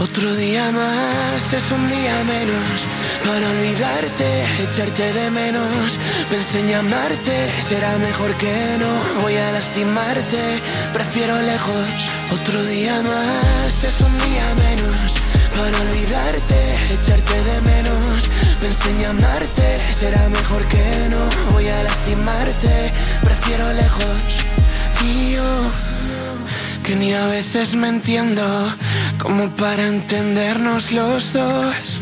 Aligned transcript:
Otro 0.00 0.34
día 0.34 0.72
más 0.72 1.52
es 1.52 1.70
un 1.70 1.88
día 1.88 2.24
menos 2.24 2.86
para 3.24 3.48
olvidarte, 3.48 4.44
echarte 4.64 5.12
de 5.12 5.30
menos. 5.30 5.98
Pensé 6.28 6.60
en 6.60 6.68
llamarte, 6.68 7.32
será 7.62 7.96
mejor 7.98 8.34
que 8.34 8.76
no. 8.80 9.22
Voy 9.22 9.36
a 9.36 9.52
lastimarte, 9.52 10.42
prefiero 10.92 11.40
lejos. 11.42 11.86
Otro 12.32 12.62
día 12.64 13.00
más 13.02 13.84
es 13.84 14.00
un 14.00 14.18
día 14.18 14.46
menos 14.66 15.14
para 15.56 15.80
olvidarte, 15.80 16.58
echarte 16.94 17.44
de 17.44 17.60
menos. 17.62 18.28
Pensé 18.60 18.90
en 18.90 18.98
llamarte, 18.98 19.78
será 19.96 20.28
mejor 20.28 20.64
que 20.66 21.08
no. 21.10 21.52
Voy 21.52 21.68
a 21.68 21.82
lastimarte, 21.84 22.92
prefiero 23.22 23.72
lejos. 23.72 24.22
Y 25.04 25.34
yo, 25.34 25.70
que 26.82 26.96
ni 26.96 27.12
a 27.12 27.26
veces 27.26 27.76
me 27.76 27.88
entiendo 27.88 28.42
como 29.24 29.48
para 29.56 29.86
entendernos 29.86 30.92
los 30.92 31.32
dos. 31.32 31.98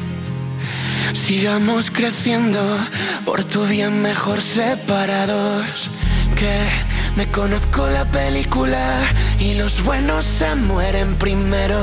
Sigamos 1.14 1.90
creciendo, 1.90 2.60
por 3.24 3.44
tu 3.44 3.64
bien 3.66 4.02
mejor 4.02 4.42
separados. 4.42 5.88
Que 6.36 6.58
me 7.16 7.26
conozco 7.28 7.88
la 7.88 8.04
película 8.06 8.84
y 9.38 9.54
los 9.54 9.84
buenos 9.84 10.24
se 10.24 10.52
mueren 10.56 11.14
primero. 11.14 11.80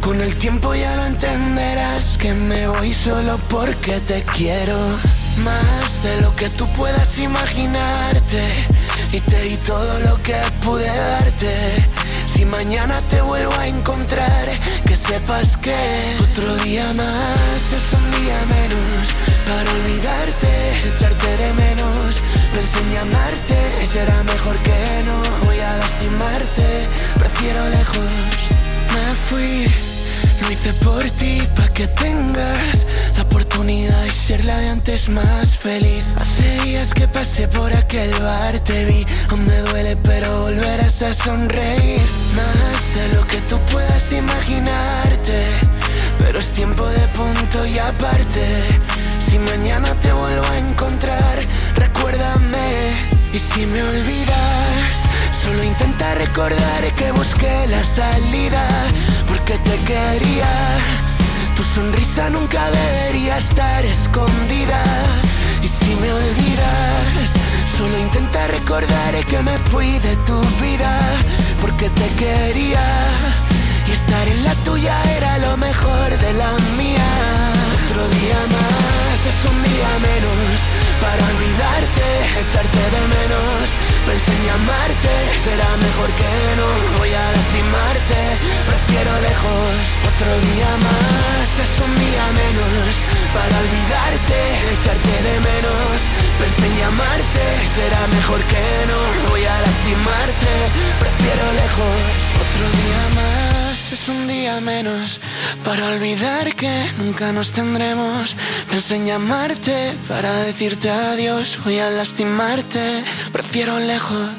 Con 0.00 0.20
el 0.20 0.34
tiempo 0.36 0.74
ya 0.74 0.96
lo 0.96 1.06
entenderás 1.06 2.18
que 2.18 2.34
me 2.34 2.66
voy 2.66 2.92
solo 2.92 3.38
porque 3.48 4.00
te 4.00 4.24
quiero. 4.36 4.76
Más 5.44 6.02
de 6.02 6.20
lo 6.20 6.34
que 6.34 6.48
tú 6.50 6.66
puedas 6.72 7.18
imaginarte 7.18 8.42
y 9.12 9.20
te 9.20 9.42
di 9.42 9.56
todo 9.58 10.00
lo 10.00 10.20
que 10.22 10.36
pude 10.62 10.86
darte 10.86 11.54
si 12.34 12.44
mañana 12.44 13.00
te 13.10 13.20
vuelvo 13.22 13.54
a 13.54 13.68
encontrar, 13.68 14.46
que 14.86 14.96
sepas 14.96 15.56
que 15.58 15.76
otro 16.20 16.56
día 16.64 16.92
más 16.94 17.62
es 17.78 17.86
un 17.92 18.06
día 18.18 18.38
menos 18.56 19.14
para 19.48 19.70
olvidarte, 19.78 20.50
echarte 20.88 21.36
de 21.42 21.52
menos. 21.54 22.20
Pensé 22.54 22.78
en 22.80 22.90
llamarte, 22.90 23.56
será 23.86 24.22
mejor 24.24 24.56
que 24.66 25.02
no. 25.06 25.46
Voy 25.46 25.60
a 25.60 25.76
lastimarte, 25.76 26.66
prefiero 27.18 27.68
lejos. 27.70 28.12
Me 28.94 29.04
fui, 29.28 29.93
lo 30.40 30.50
hice 30.50 30.72
por 30.74 31.02
ti, 31.10 31.42
pa' 31.56 31.68
que 31.68 31.86
tengas 31.86 32.86
la 33.16 33.22
oportunidad 33.22 34.02
de 34.02 34.10
ser 34.10 34.44
la 34.44 34.58
de 34.58 34.68
antes 34.68 35.08
más 35.08 35.56
feliz. 35.56 36.04
Hace 36.16 36.60
días 36.62 36.92
que 36.94 37.06
pasé 37.08 37.48
por 37.48 37.72
aquel 37.74 38.12
bar, 38.20 38.58
te 38.60 38.84
vi, 38.86 39.06
aún 39.30 39.46
me 39.46 39.58
duele, 39.58 39.96
pero 39.96 40.40
volverás 40.42 41.02
a 41.02 41.14
sonreír. 41.14 42.02
Más 42.34 42.94
de 42.94 43.16
lo 43.16 43.26
que 43.26 43.38
tú 43.48 43.58
puedas 43.72 44.12
imaginarte, 44.12 45.44
pero 46.18 46.38
es 46.38 46.50
tiempo 46.52 46.86
de 46.86 47.08
punto 47.08 47.66
y 47.66 47.78
aparte. 47.78 48.46
Si 49.18 49.38
mañana 49.38 49.94
te 50.00 50.12
vuelvo 50.12 50.46
a 50.46 50.58
encontrar, 50.58 51.38
recuérdame. 51.76 53.14
Y 53.32 53.38
si 53.38 53.66
me 53.66 53.82
olvidas, 53.82 54.92
solo 55.42 55.64
intenta 55.64 56.14
recordar 56.14 56.82
que 56.96 57.10
busqué 57.12 57.66
la 57.68 57.82
salida, 57.82 58.64
porque 59.46 59.58
te 59.58 59.76
quería 59.84 60.48
tu 61.54 61.62
sonrisa 61.62 62.30
nunca 62.30 62.70
debería 62.70 63.36
estar 63.36 63.84
escondida. 63.84 64.82
Y 65.62 65.68
si 65.68 65.94
me 65.96 66.10
olvidas, 66.12 67.28
solo 67.76 67.98
intenta 67.98 68.46
recordar 68.46 69.12
que 69.26 69.38
me 69.42 69.56
fui 69.70 69.98
de 69.98 70.16
tu 70.28 70.40
vida 70.62 70.98
porque 71.60 71.90
te 71.90 72.08
quería. 72.22 72.86
Y 73.86 73.92
estar 73.92 74.26
en 74.28 74.44
la 74.44 74.54
tuya 74.64 74.96
era 75.16 75.36
lo 75.38 75.56
mejor 75.58 76.08
de 76.24 76.32
la 76.32 76.50
mía. 76.78 77.10
Otro 77.84 78.02
día 78.16 78.40
más 78.56 79.18
es 79.30 79.40
un 79.52 79.62
día 79.62 79.90
menos 80.08 80.56
para 81.02 81.22
olvidarte, 81.32 82.06
echarte 82.40 82.82
de 82.94 83.02
menos. 83.16 83.93
Pensé 84.06 84.32
en 84.36 84.44
llamarte, 84.44 85.12
será 85.42 85.70
mejor 85.76 86.10
que 86.20 86.32
no. 86.60 86.68
Voy 86.98 87.08
a 87.08 87.24
lastimarte, 87.32 88.20
prefiero 88.68 89.12
lejos. 89.28 89.74
Otro 90.12 90.30
día 90.48 90.70
más 90.86 91.48
es 91.64 91.72
un 91.86 91.92
día 92.04 92.24
menos 92.42 92.90
para 93.32 93.54
olvidarte, 93.64 94.38
echarte 94.76 95.14
de 95.28 95.34
menos. 95.48 95.94
Pensé 96.38 96.66
en 96.66 96.76
llamarte, 96.80 97.44
será 97.76 98.06
mejor 98.08 98.40
que 98.52 98.66
no. 98.90 99.00
Voy 99.30 99.44
a 99.44 99.56
lastimarte, 99.64 100.52
prefiero 101.00 101.44
lejos. 101.62 102.04
Otro 102.44 102.64
día 102.76 103.02
más 103.16 103.53
es 103.94 104.08
un 104.08 104.26
día 104.26 104.60
menos 104.60 105.20
para 105.64 105.86
olvidar 105.94 106.52
que 106.56 106.84
nunca 106.98 107.30
nos 107.30 107.52
tendremos. 107.52 108.34
Pensé 108.68 108.96
en 108.96 109.06
llamarte 109.06 109.92
para 110.08 110.32
decirte 110.42 110.90
adiós. 110.90 111.60
Voy 111.64 111.78
a 111.78 111.90
lastimarte, 111.90 113.04
prefiero 113.32 113.78
lejos. 113.78 114.30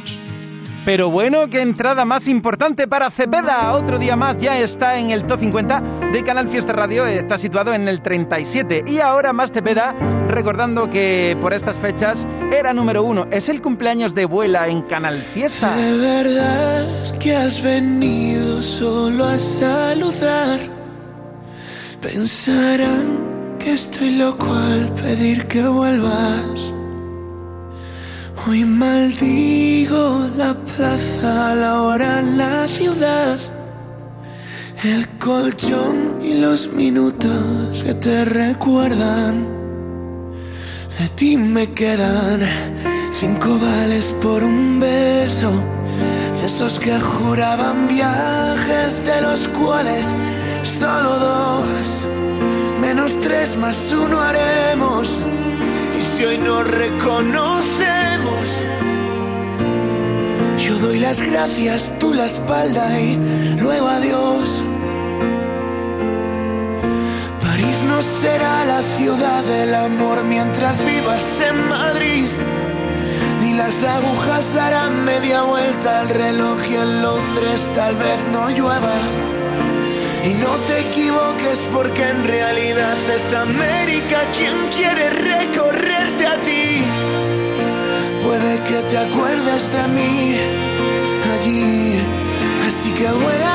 Pero 0.83 1.09
bueno, 1.09 1.49
qué 1.49 1.61
entrada 1.61 2.03
más 2.03 2.27
importante 2.27 2.85
para 2.85 3.09
Cepeda. 3.09 3.71
Otro 3.71 3.97
día 3.97 4.17
más 4.17 4.37
ya 4.39 4.59
está 4.59 4.97
en 4.97 5.09
el 5.11 5.25
top 5.25 5.39
50 5.39 6.04
de 6.15 6.23
Canal 6.23 6.47
Fiesta 6.47 6.71
Radio. 6.71 7.05
Está 7.05 7.37
situado 7.37 7.73
en 7.73 7.89
el 7.89 8.01
37. 8.01 8.85
Y 8.87 8.99
ahora 8.99 9.33
más 9.33 9.51
Cepeda, 9.51 9.93
recordando 10.29 10.89
que 10.89 11.37
por 11.41 11.53
estas 11.53 11.77
fechas 11.77 12.25
era 12.53 12.73
número 12.73 13.03
uno. 13.03 13.27
Es 13.31 13.49
el 13.49 13.61
cumpleaños 13.61 14.15
de 14.15 14.23
Vuela 14.23 14.69
en 14.69 14.83
Canal 14.83 15.17
Fiesta. 15.17 15.75
De 15.75 15.97
verdad 15.97 16.85
que 17.19 17.35
has 17.35 17.61
venido 17.61 18.61
solo 18.61 19.25
a 19.25 19.37
saludar. 19.37 20.61
Pensarán 22.01 23.57
que 23.59 23.73
estoy 23.73 24.15
loco 24.15 24.53
al 24.53 24.87
pedir 24.93 25.45
que 25.47 25.67
vuelvas. 25.67 26.73
Hoy 28.47 28.63
maldigo 28.63 30.29
la 30.37 30.53
plaza, 30.53 31.55
la 31.55 31.81
hora, 31.81 32.21
la 32.21 32.65
ciudad, 32.67 33.37
el 34.85 35.07
colchón 35.19 36.19
y 36.23 36.35
los 36.35 36.71
minutos 36.73 37.83
que 37.83 37.93
te 37.95 38.25
recuerdan. 38.25 39.47
De 40.99 41.09
ti 41.15 41.37
me 41.37 41.71
quedan 41.73 42.41
cinco 43.19 43.57
vales 43.59 44.15
por 44.21 44.43
un 44.43 44.79
beso, 44.79 45.51
de 46.39 46.45
esos 46.45 46.79
que 46.79 46.99
juraban 46.99 47.87
viajes, 47.87 49.05
de 49.05 49.21
los 49.21 49.47
cuales 49.49 50.05
solo 50.63 51.19
dos, 51.19 51.87
menos 52.81 53.19
tres 53.21 53.57
más 53.57 53.93
uno 53.93 54.21
haremos. 54.21 55.09
Y 55.97 56.01
si 56.01 56.25
hoy 56.25 56.37
no 56.37 56.63
reconoces 56.63 58.05
yo 60.65 60.79
doy 60.79 60.97
las 60.97 61.21
gracias, 61.21 61.93
tú 61.99 62.13
la 62.13 62.25
espalda 62.25 62.99
y 62.99 63.19
luego 63.61 63.87
adiós. 63.87 64.64
Será 68.25 68.65
la 68.65 68.81
ciudad 68.81 69.43
del 69.43 69.75
amor 69.75 70.23
mientras 70.23 70.83
vivas 70.83 71.41
en 71.41 71.57
Madrid. 71.69 72.27
Ni 73.41 73.53
las 73.53 73.83
agujas 73.83 74.43
darán 74.55 75.05
media 75.05 75.43
vuelta 75.43 75.99
al 76.01 76.09
reloj 76.09 76.57
y 76.67 76.75
en 76.75 77.01
Londres 77.03 77.59
tal 77.75 77.95
vez 77.95 78.19
no 78.33 78.49
llueva. 78.49 78.97
Y 80.29 80.31
no 80.45 80.53
te 80.67 80.75
equivoques 80.87 81.59
porque 81.71 82.03
en 82.13 82.23
realidad 82.23 82.97
es 83.17 83.25
América 83.33 84.19
quien 84.37 84.57
quiere 84.75 85.05
recorrerte 85.33 86.25
a 86.25 86.35
ti. 86.47 86.65
Puede 88.25 88.53
que 88.67 88.79
te 88.89 88.97
acuerdes 88.97 89.63
de 89.75 89.83
mí 89.97 90.35
allí, 91.33 91.99
así 92.67 92.89
que 92.97 93.07
vuela 93.23 93.53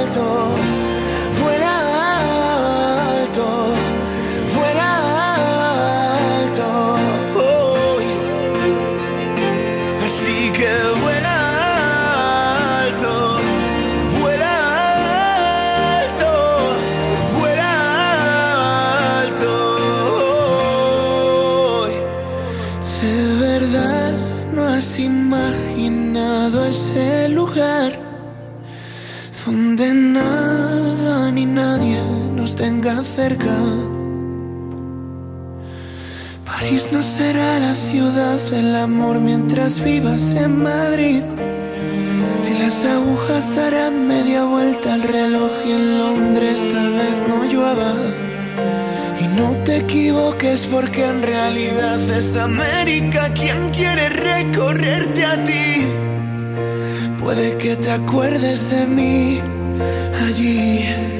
alto, 0.00 0.56
tenga 32.62 33.02
cerca. 33.02 33.56
París 36.46 36.90
no 36.92 37.02
será 37.02 37.58
la 37.58 37.74
ciudad 37.74 38.38
del 38.52 38.76
amor 38.76 39.18
mientras 39.18 39.82
vivas 39.82 40.22
en 40.36 40.62
Madrid. 40.62 41.22
Ni 42.44 42.58
las 42.60 42.84
agujas 42.84 43.56
darán 43.56 44.06
media 44.06 44.44
vuelta 44.44 44.94
al 44.94 45.02
reloj 45.02 45.50
y 45.66 45.72
en 45.72 45.98
Londres 45.98 46.64
tal 46.72 46.90
vez 47.00 47.16
no 47.30 47.38
llueva. 47.52 47.94
Y 49.22 49.26
no 49.40 49.48
te 49.64 49.78
equivoques 49.78 50.68
porque 50.70 51.04
en 51.04 51.20
realidad 51.20 51.98
es 52.16 52.36
América 52.36 53.34
quien 53.34 53.70
quiere 53.70 54.08
recorrerte 54.08 55.24
a 55.24 55.42
ti. 55.42 55.84
Puede 57.20 57.56
que 57.58 57.74
te 57.74 57.90
acuerdes 57.90 58.70
de 58.70 58.86
mí 58.86 59.40
allí. 60.28 61.11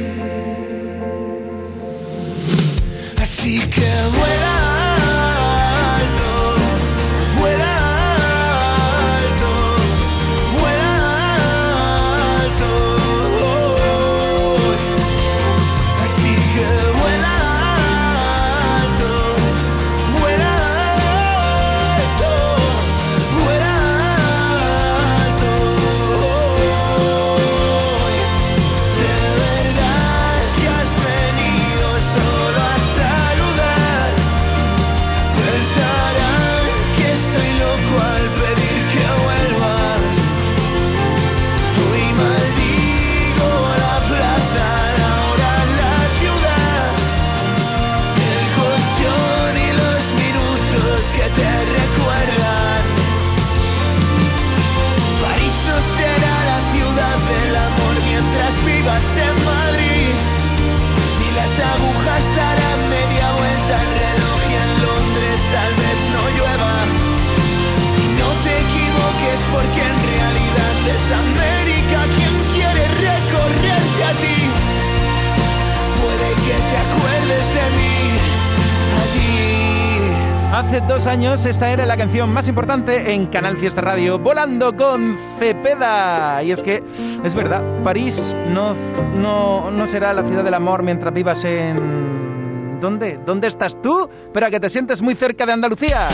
Esta 81.31 81.71
era 81.71 81.87
la 81.87 81.97
canción 81.97 82.33
más 82.33 82.49
importante 82.49 83.15
en 83.15 83.27
Canal 83.27 83.57
Fiesta 83.57 83.81
Radio, 83.81 84.19
Volando 84.19 84.77
con 84.77 85.17
Cepeda. 85.39 86.43
Y 86.43 86.51
es 86.51 86.65
que, 86.65 86.83
es 87.23 87.35
verdad, 87.35 87.63
París 87.85 88.35
no, 88.49 88.75
no, 89.15 89.71
no 89.71 89.87
será 89.87 90.13
la 90.13 90.25
ciudad 90.25 90.43
del 90.43 90.55
amor 90.55 90.83
mientras 90.83 91.15
vivas 91.15 91.45
en... 91.45 92.81
¿Dónde? 92.81 93.21
¿Dónde 93.25 93.47
estás 93.47 93.81
tú? 93.81 94.11
Para 94.35 94.51
que 94.51 94.59
te 94.59 94.69
sientes 94.69 95.01
muy 95.01 95.15
cerca 95.15 95.47
de 95.47 95.53
Andalucía. 95.53 96.09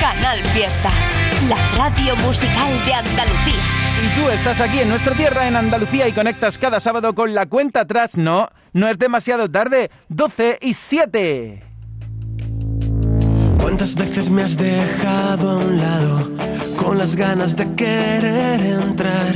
Canal 0.00 0.44
Fiesta, 0.52 0.90
la 1.48 1.78
radio 1.78 2.14
musical 2.16 2.84
de 2.84 2.92
Andalucía. 2.92 3.89
Tú 4.16 4.30
estás 4.30 4.62
aquí 4.62 4.78
en 4.80 4.88
nuestra 4.88 5.14
tierra, 5.14 5.46
en 5.46 5.56
Andalucía, 5.56 6.08
y 6.08 6.12
conectas 6.12 6.56
cada 6.56 6.80
sábado 6.80 7.14
con 7.14 7.34
la 7.34 7.46
cuenta 7.46 7.80
atrás. 7.80 8.16
No, 8.16 8.48
no 8.72 8.88
es 8.88 8.98
demasiado 8.98 9.50
tarde. 9.50 9.90
12 10.08 10.58
y 10.62 10.72
7. 10.72 11.62
¿Cuántas 13.58 13.94
veces 13.94 14.30
me 14.30 14.42
has 14.42 14.56
dejado 14.56 15.50
a 15.50 15.56
un 15.58 15.78
lado 15.78 16.30
con 16.76 16.96
las 16.96 17.14
ganas 17.14 17.56
de 17.56 17.74
querer 17.74 18.60
entrar? 18.60 19.34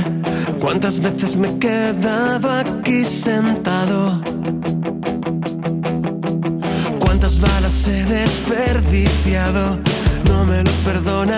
¿Cuántas 0.59 0.99
veces 0.99 1.35
me 1.35 1.49
he 1.49 1.59
quedado 1.59 2.51
aquí 2.51 3.05
sentado? 3.05 4.19
¿Cuántas 6.99 7.39
balas 7.39 7.87
he 7.87 8.03
desperdiciado? 8.03 9.77
No 10.27 10.43
me 10.43 10.63
lo 10.63 10.71
perdonaré 10.83 11.34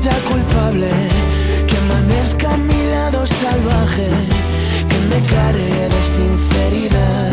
sienta 0.00 0.18
culpable. 0.28 0.90
Que 1.66 1.76
amanezca 1.76 2.54
a 2.54 2.56
mi 2.56 2.82
lado 2.90 3.26
salvaje. 3.26 4.08
Que 4.88 4.98
me 5.10 5.26
care 5.26 5.88
de 5.88 6.02
sinceridad. 6.02 7.32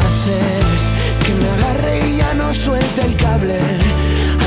Haces 0.00 0.82
que 1.24 1.32
me 1.34 1.48
agarre 1.50 2.08
y 2.08 2.16
ya 2.18 2.34
no 2.34 2.52
suelte 2.54 3.02
el 3.02 3.16
cable. 3.16 3.58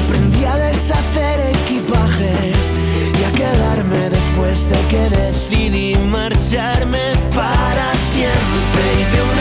Aprendí 0.04 0.44
a 0.46 0.56
deshacer 0.58 1.40
equipajes 1.56 2.72
y 3.20 3.24
a 3.24 3.32
quedarme 3.32 4.10
después 4.10 4.70
de 4.70 4.80
que 4.88 5.10
decidí 5.10 5.96
marcharme 5.96 7.14
para 7.34 7.94
siempre 7.96 8.86
y 9.00 9.16
de 9.16 9.33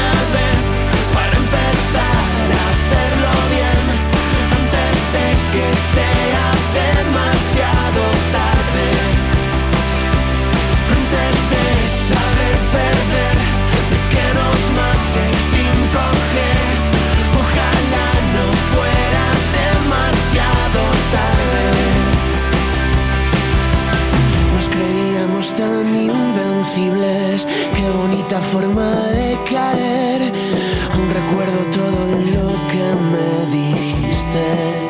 qué 26.74 27.90
bonita 27.90 28.40
forma 28.40 28.88
de 29.08 29.38
caer. 29.44 30.32
Aún 30.94 31.10
recuerdo 31.10 31.64
todo 31.70 32.06
lo 32.34 32.66
que 32.68 32.84
me 33.10 33.50
dijiste. 33.50 34.81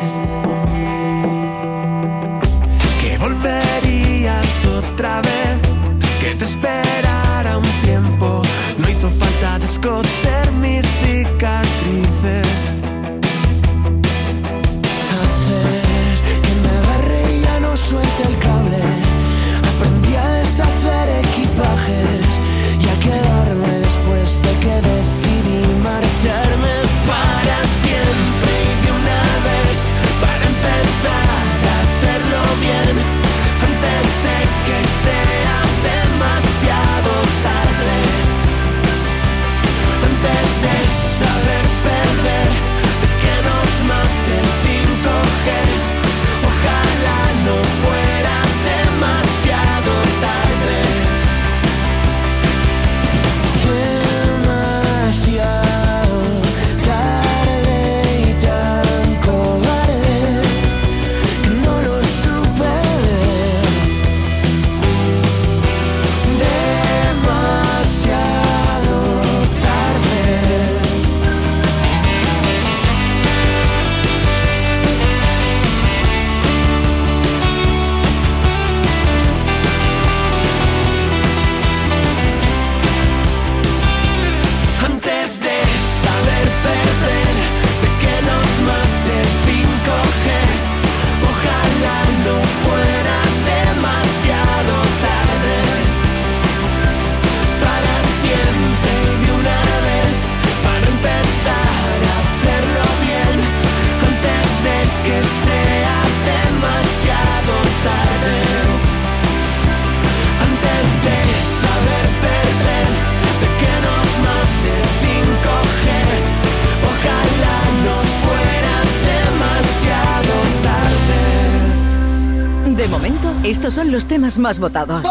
Los 123.93 124.05
temas 124.07 124.39
más 124.39 124.57
votados. 124.57 125.03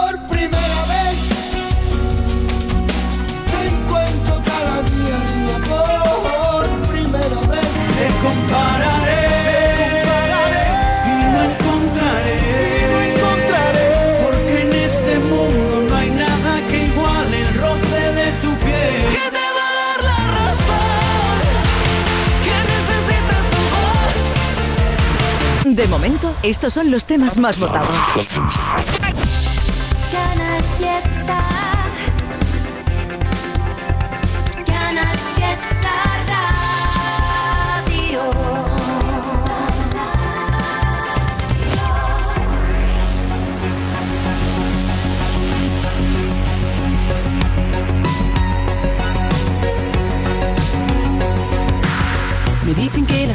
Estos 26.63 26.75
son 26.75 26.93
los 26.93 27.05
temas 27.05 27.39
más 27.39 27.59
votados. 27.59 27.89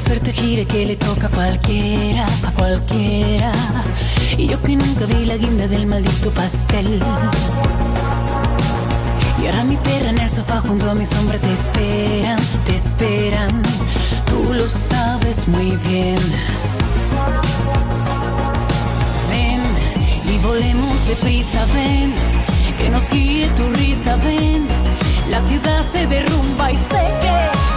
Suerte 0.07 0.31
que 0.65 0.85
le 0.85 0.95
toca 0.95 1.27
a 1.27 1.29
cualquiera, 1.29 2.25
a 2.47 2.51
cualquiera. 2.53 3.51
Y 4.37 4.47
yo 4.47 4.61
que 4.61 4.75
nunca 4.75 5.05
vi 5.05 5.25
la 5.25 5.35
guinda 5.35 5.67
del 5.67 5.85
maldito 5.85 6.31
pastel. 6.31 7.01
Y 9.41 9.45
ahora 9.45 9.63
mi 9.65 9.75
perra 9.77 10.09
en 10.09 10.19
el 10.19 10.31
sofá 10.31 10.61
junto 10.61 10.89
a 10.89 10.95
mi 10.95 11.05
sombra 11.05 11.37
te 11.37 11.51
esperan, 11.51 12.39
te 12.65 12.75
esperan. 12.75 13.61
Tú 14.29 14.53
lo 14.53 14.69
sabes 14.69 15.45
muy 15.47 15.75
bien. 15.89 16.19
Ven 19.29 19.61
y 20.33 20.37
volemos 20.37 21.05
deprisa, 21.05 21.65
ven. 21.65 22.15
Que 22.77 22.89
nos 22.89 23.09
guíe 23.09 23.49
tu 23.49 23.69
risa, 23.71 24.15
ven. 24.17 24.67
La 25.29 25.45
ciudad 25.45 25.83
se 25.83 26.07
derrumba 26.07 26.71
y 26.71 26.77
sé 26.77 27.03
que 27.21 27.76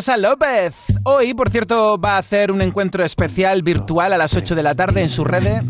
Rosa 0.00 0.16
López. 0.16 0.76
Hoy, 1.02 1.34
por 1.34 1.50
cierto, 1.50 2.00
va 2.00 2.14
a 2.14 2.18
hacer 2.20 2.50
un 2.50 2.62
encuentro 2.62 3.04
especial 3.04 3.62
virtual 3.62 4.14
a 4.14 4.16
las 4.16 4.34
8 4.34 4.54
de 4.54 4.62
la 4.62 4.74
tarde 4.74 5.02
en 5.02 5.10
sus 5.10 5.26
redes. 5.26 5.62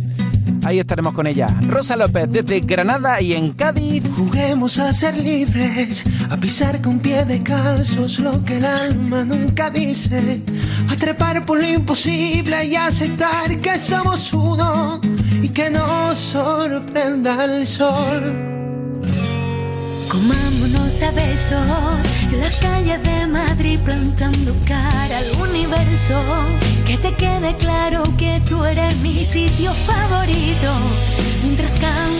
Ahí 0.65 0.79
estaremos 0.79 1.15
con 1.15 1.27
ella. 1.27 1.49
Rosa 1.67 1.97
López 1.97 2.31
desde 2.31 2.61
Granada 2.61 3.21
y 3.21 3.33
en 3.33 3.55
Cádiz. 3.55 4.05
Juguemos 4.17 4.79
a 4.79 4.93
ser 4.93 5.19
libres, 5.19 6.05
a 6.31 6.37
pisar 6.37 6.81
con 6.81 7.01
pie 7.01 7.25
de 7.25 7.43
calzos 7.43 8.21
lo 8.21 8.45
que 8.45 8.59
el 8.59 8.67
alma 8.67 9.25
nunca 9.25 9.69
dice, 9.69 10.43
a 10.89 10.95
trepar 10.95 11.45
por 11.45 11.59
lo 11.59 11.69
imposible 11.69 12.67
y 12.67 12.77
aceptar 12.77 13.59
que 13.61 13.79
somos 13.79 14.33
uno 14.33 15.01
y 15.43 15.49
que 15.49 15.71
nos 15.71 16.17
sorprenda 16.17 17.47
el 17.47 17.67
sol. 17.67 18.61
A 21.03 21.11
besos 21.13 22.05
en 22.31 22.41
las 22.41 22.57
calles 22.57 23.03
de 23.03 23.27
Madrid 23.27 23.81
plantando 23.83 24.55
cara 24.69 25.17
al 25.17 25.49
universo. 25.49 26.21
Que 26.87 26.99
te 26.99 27.15
quede 27.15 27.57
claro 27.57 28.03
que 28.19 28.43
tú 28.47 28.63
eres 28.63 28.95
mi 28.97 29.25
sitio 29.25 29.73
favorito 29.73 30.71
mientras 31.43 31.73
canto 31.73 32.20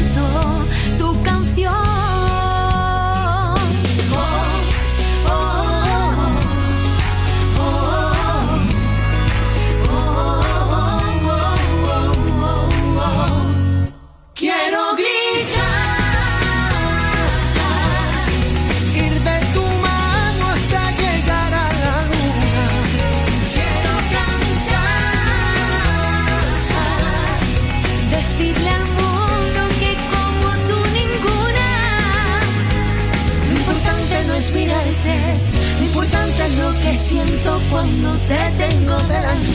te 38.31 38.53
tengo 38.65 38.97
delante. 39.15 39.51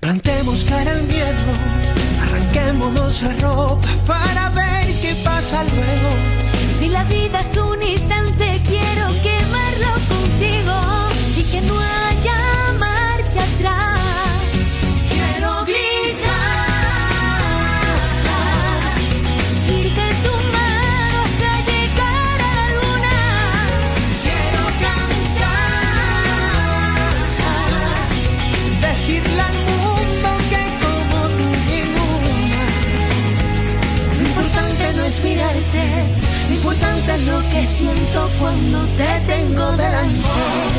Plantemos 0.00 0.64
cara 0.64 0.90
al 0.90 1.02
miedo, 1.04 1.52
arranquémonos 2.22 3.22
la 3.22 3.34
ropa 3.34 3.88
para 4.04 4.50
ver 4.50 4.86
qué 5.00 5.14
pasa 5.24 5.62
luego. 5.62 6.10
Si 6.78 6.88
la 6.88 7.04
vida 7.04 7.38
es 7.38 7.56
un 7.56 7.82
instante 7.84 8.51
lo 37.26 37.40
que 37.50 37.64
siento 37.66 38.30
cuando 38.38 38.78
te 38.96 39.20
tengo 39.26 39.72
delante. 39.72 40.71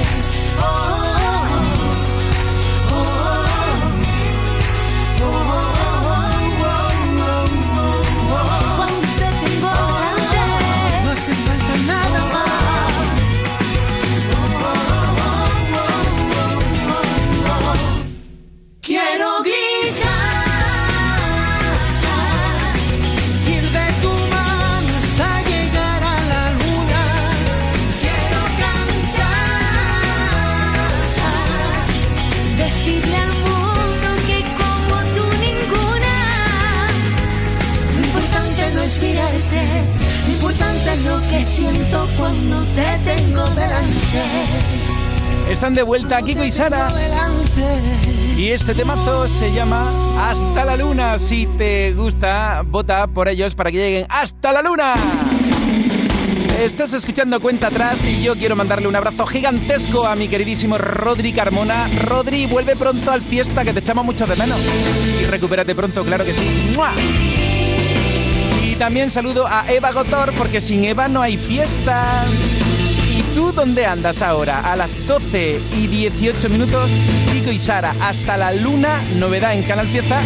Están 45.64 45.76
de 45.76 45.84
vuelta 45.84 46.22
Kiko 46.22 46.44
y 46.44 46.52
Sara. 46.52 46.90
Y 48.36 48.50
este 48.50 48.76
temazo 48.76 49.30
se 49.30 49.50
llama 49.54 49.94
Hasta 50.20 50.66
la 50.66 50.76
Luna. 50.76 51.18
Si 51.18 51.46
te 51.58 51.94
gusta, 51.94 52.64
vota 52.66 53.08
por 53.08 53.30
ellos 53.30 53.56
para 53.56 53.72
que 53.72 53.78
lleguen 53.78 54.06
hasta 54.10 54.52
la 54.52 54.62
Luna. 54.62 54.96
Estás 56.60 56.94
escuchando 56.94 57.40
Cuenta 57.40 57.68
Atrás 57.68 58.06
y 58.06 58.22
yo 58.22 58.36
quiero 58.36 58.58
mandarle 58.58 58.90
un 58.90 58.96
abrazo 58.98 59.26
gigantesco 59.26 60.06
a 60.06 60.18
mi 60.18 60.28
queridísimo 60.28 60.78
Rodri 60.78 61.32
Carmona. 61.32 61.88
Rodri, 62.02 62.46
vuelve 62.46 62.76
pronto 62.76 63.10
al 63.10 63.22
fiesta 63.22 63.64
que 63.64 63.72
te 63.72 63.80
echamos 63.80 64.04
mucho 64.04 64.28
de 64.28 64.36
menos. 64.36 64.60
Y 65.22 65.24
recupérate 65.28 65.74
pronto, 65.74 66.04
claro 66.04 66.26
que 66.26 66.34
sí. 66.34 66.74
Y 68.66 68.76
también 68.76 69.12
saludo 69.12 69.48
a 69.48 69.64
Eva 69.72 69.94
Gotor 69.94 70.34
porque 70.34 70.60
sin 70.60 70.84
Eva 70.84 71.08
no 71.08 71.22
hay 71.22 71.38
fiesta. 71.38 72.26
¿Y 73.34 73.36
tú 73.36 73.52
dónde 73.52 73.88
andas 73.88 74.22
ahora? 74.22 74.72
A 74.72 74.76
las 74.76 74.92
12 75.08 75.60
y 75.76 75.88
18 75.88 76.50
minutos, 76.50 76.92
Chico 77.32 77.52
y 77.52 77.58
Sara, 77.58 77.96
hasta 78.00 78.38
la 78.38 78.52
luna, 78.54 79.02
novedad 79.16 79.56
en 79.56 79.64
Canal 79.64 79.88
Fiesta. 79.88 80.22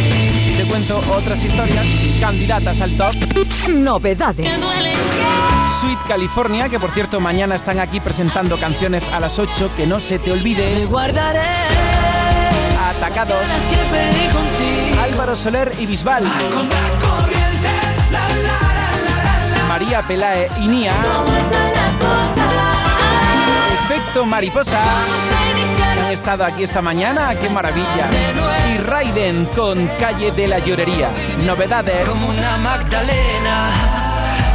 Te 0.58 0.66
cuento 0.66 1.02
otras 1.16 1.42
historias, 1.42 1.86
candidatas 2.20 2.82
al 2.82 2.98
top. 2.98 3.16
Novedades. 3.70 4.62
Sweet 5.80 6.00
California, 6.06 6.68
que 6.68 6.82
por 6.82 6.92
cierto 6.92 7.22
mañana 7.22 7.56
están 7.56 7.80
aquí 7.80 8.02
presentando 8.02 8.60
canciones 8.60 9.08
a 9.08 9.22
las 9.22 9.40
8, 9.40 9.72
que 9.78 9.88
no 9.88 10.02
se 10.02 10.20
te 10.20 10.34
olvide. 10.34 10.86
Guardaré 10.86 11.40
Atacados. 12.90 13.48
Álvaro 15.02 15.34
Soler 15.38 15.72
y 15.80 15.86
Bisbal. 15.86 16.26
María 19.70 20.02
Pelae 20.02 20.50
y 20.60 20.68
Nia, 20.68 20.94
Efecto 23.98 24.28
Mariposa. 24.28 24.80
Han 25.92 26.12
estado 26.12 26.46
aquí 26.46 26.62
esta 26.62 26.84
mañana, 26.84 27.34
qué 27.34 27.50
maravilla. 27.50 28.06
Y 28.72 28.78
Raiden 28.78 29.46
con 29.56 29.88
Calle 30.00 30.32
de 30.32 30.48
la 30.48 30.60
Llorería. 30.60 31.10
Novedades. 31.44 32.08
como 32.08 32.30
una 32.30 32.58
Magdalena, 32.58 33.72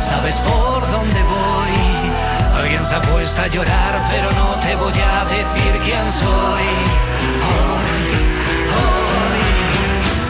sabes 0.00 0.37
por 0.37 0.88
dónde 0.92 1.20
voy. 1.22 2.61
Alguien 2.61 2.85
se 2.85 2.94
ha 2.94 3.02
puesto 3.02 3.42
a 3.42 3.48
llorar, 3.48 4.09
pero 4.12 4.31
no 4.31 4.55
te 4.61 4.76
voy 4.76 4.92
a 4.92 5.24
decir 5.24 5.72
quién 5.83 6.12
soy. 6.12 6.68
Hoy, 7.50 7.98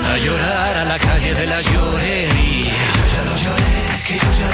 hoy, 0.09 0.11
a 0.11 0.18
llorar 0.25 0.77
a 0.79 0.85
la 0.85 0.98
calle 0.98 1.35
de 1.35 1.46
la 1.46 1.61
llorería. 1.61 2.62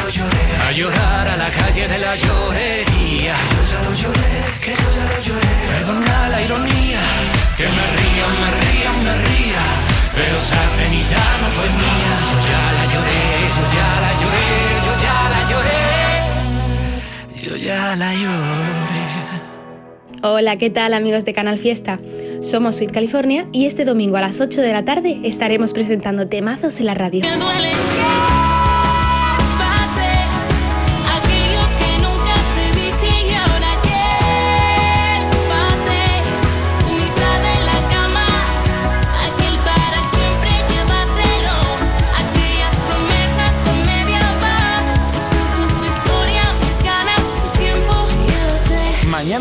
Lo 0.00 0.08
lloré. 0.08 0.44
A 0.66 0.72
llorar 0.72 1.28
a 1.28 1.36
la 1.36 1.50
calle 1.50 1.88
de 1.88 1.98
la 1.98 2.16
llorería. 2.16 3.34
Yo 3.52 3.60
ya 3.70 3.80
lo 3.88 3.94
lloré, 3.94 4.32
que 4.64 4.72
yo 4.80 4.88
ya 4.96 5.04
lo 5.12 5.18
lloré. 5.26 5.54
Perdona 5.72 6.28
la 6.28 6.42
ironía, 6.42 7.02
que 7.56 7.66
me 7.76 7.86
ría, 7.98 8.26
me 8.42 8.50
ría, 8.60 8.90
me 9.04 9.14
ría. 9.26 9.64
Pero 10.14 10.36
esa 10.36 10.62
penita 10.76 11.22
no 11.42 11.48
fue 11.56 11.68
mía. 11.82 12.14
Yo 12.30 12.38
ya 12.50 12.62
la 12.78 12.84
lloré, 12.92 13.22
yo 13.56 13.64
ya 13.76 13.88
la 14.04 14.12
lloré, 14.20 14.46
yo 14.86 14.92
ya 15.04 15.16
la 15.34 15.40
lloré. 15.50 15.82
Yo 17.42 17.56
ya 17.56 17.96
la 17.96 18.14
lloré. 18.14 18.78
Hola, 20.22 20.58
¿qué 20.58 20.68
tal 20.68 20.94
amigos 20.94 21.24
de 21.24 21.32
Canal 21.32 21.58
Fiesta? 21.58 22.00
Somos 22.40 22.76
Sweet 22.76 22.90
California 22.92 23.46
y 23.52 23.66
este 23.66 23.84
domingo 23.84 24.16
a 24.16 24.20
las 24.20 24.40
8 24.40 24.62
de 24.62 24.72
la 24.72 24.84
tarde 24.84 25.20
estaremos 25.22 25.72
presentando 25.72 26.28
temazos 26.28 26.80
en 26.80 26.86
la 26.86 26.94
radio. 26.94 27.20
Me 27.20 27.36
duele 27.36 27.68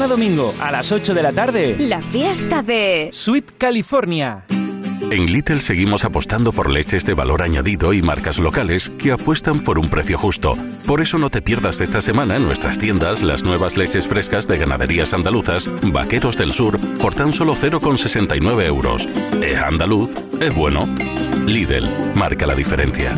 Mañana 0.07 0.23
domingo 0.23 0.53
a 0.61 0.71
las 0.71 0.91
8 0.93 1.13
de 1.13 1.21
la 1.21 1.33
tarde, 1.33 1.75
La 1.79 2.01
fiesta 2.01 2.63
de 2.63 3.09
Sweet 3.11 3.57
California. 3.57 4.45
En 5.11 5.25
Little 5.25 5.59
seguimos 5.59 6.05
apostando 6.05 6.53
por 6.53 6.69
leches 6.69 7.05
de 7.05 7.13
valor 7.13 7.41
añadido 7.41 7.91
y 7.91 8.01
marcas 8.01 8.39
locales 8.39 8.89
que 8.89 9.11
apuestan 9.11 9.65
por 9.65 9.77
un 9.77 9.89
precio 9.89 10.17
justo. 10.17 10.57
Por 10.85 11.01
eso 11.01 11.17
no 11.17 11.29
te 11.29 11.41
pierdas 11.41 11.81
esta 11.81 11.99
semana 11.99 12.37
en 12.37 12.43
nuestras 12.43 12.77
tiendas 12.77 13.21
las 13.21 13.43
nuevas 13.43 13.75
leches 13.75 14.07
frescas 14.07 14.47
de 14.47 14.57
ganaderías 14.57 15.13
andaluzas, 15.13 15.69
Vaqueros 15.81 16.37
del 16.37 16.53
Sur, 16.53 16.79
por 16.99 17.13
tan 17.13 17.33
solo 17.33 17.55
0,69 17.55 18.65
euros. 18.65 19.07
Es 19.41 19.59
andaluz, 19.59 20.15
es 20.39 20.55
bueno. 20.55 20.87
Lidl, 21.45 21.85
marca 22.15 22.45
la 22.45 22.55
diferencia. 22.55 23.13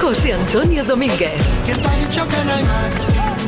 José 0.00 0.32
Antonio 0.32 0.84
Domínguez. 0.84 1.40
Que 1.66 1.74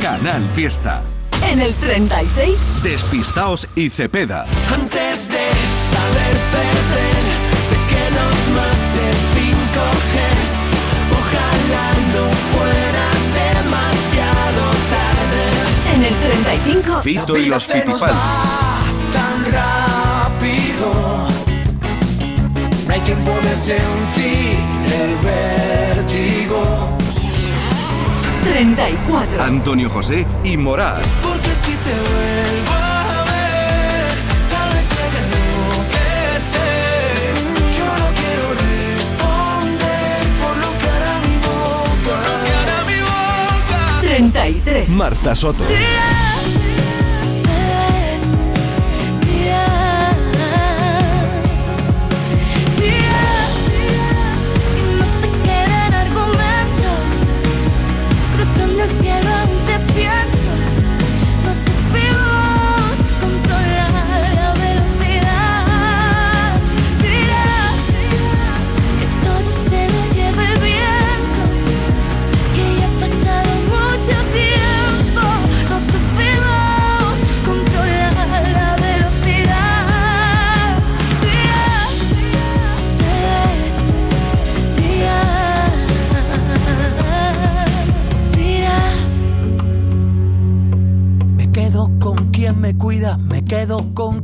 Canal 0.00 0.42
Fiesta. 0.54 1.02
En 1.42 1.61
el 1.61 1.74
36, 1.74 2.58
Despistaos 2.82 3.68
y 3.74 3.90
Cepeda. 3.90 4.44
Antes 4.72 5.28
de 5.28 5.48
saber 5.92 6.37
perder, 6.52 7.24
de 7.70 7.78
que 7.88 8.04
nos 8.16 8.38
mate 8.54 9.06
5G. 9.34 10.14
Ojalá 11.18 11.87
no 12.14 12.24
fuera 12.52 13.06
demasiado 13.42 14.62
tarde. 14.94 15.44
En 15.94 16.00
el 16.04 16.14
35, 16.14 17.02
Fito 17.02 17.37
y 17.37 17.46
los 17.46 17.68
va 18.02 18.12
tan 19.12 19.44
rápido. 19.52 20.87
No 22.87 22.92
hay 22.92 23.00
quien 23.00 23.18
puede 23.24 23.56
sentir 23.56 24.58
el 25.02 25.16
vértigo. 25.18 26.88
34, 28.44 29.42
Antonio 29.42 29.90
José 29.90 30.27
y 30.44 30.57
Morat. 30.57 31.05
Porque 31.22 31.51
si 31.64 31.72
te 31.72 31.90
vuelvo 31.90 32.72
a 32.72 33.24
ver, 33.24 34.11
tal 34.51 34.68
vez 34.74 34.88
llegue 34.90 35.18
a 35.18 35.24
enloquecer. 35.68 37.35
Yo 37.77 37.87
no 37.87 38.09
quiero 38.20 38.46
responder 38.68 40.20
por 40.42 40.55
lo 40.57 40.70
que 40.79 40.87
hará 40.88 41.14
mi 41.20 41.37
boca. 41.48 42.14
Lo 42.22 42.35
que 42.44 42.53
hará 42.53 42.79
mi 42.85 42.98
boca. 43.01 44.01
33, 44.01 44.88
Marta 44.90 45.35
Soto. 45.35 45.64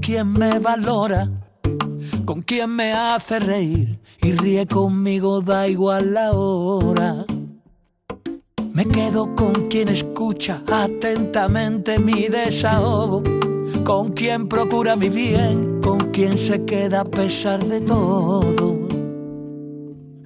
Quien 0.05 0.35
me 0.35 0.59
valora, 0.59 1.31
con 2.27 2.43
quien 2.43 2.77
me 2.77 2.93
hace 2.93 3.39
reír 3.39 3.99
y 4.21 4.33
ríe 4.33 4.67
conmigo, 4.67 5.41
da 5.41 5.67
igual 5.67 6.13
la 6.13 6.33
hora. 6.33 7.25
Me 8.75 8.85
quedo 8.85 9.35
con 9.35 9.55
quien 9.71 9.89
escucha 9.89 10.63
atentamente 10.71 11.99
mi 11.99 12.29
desahogo, 12.29 13.23
con 13.83 14.13
quien 14.13 14.47
procura 14.47 14.95
mi 14.95 15.09
bien, 15.09 15.81
con 15.81 15.99
quien 16.13 16.37
se 16.37 16.63
queda 16.67 17.01
a 17.01 17.05
pesar 17.07 17.65
de 17.65 17.81
todo. 17.81 18.87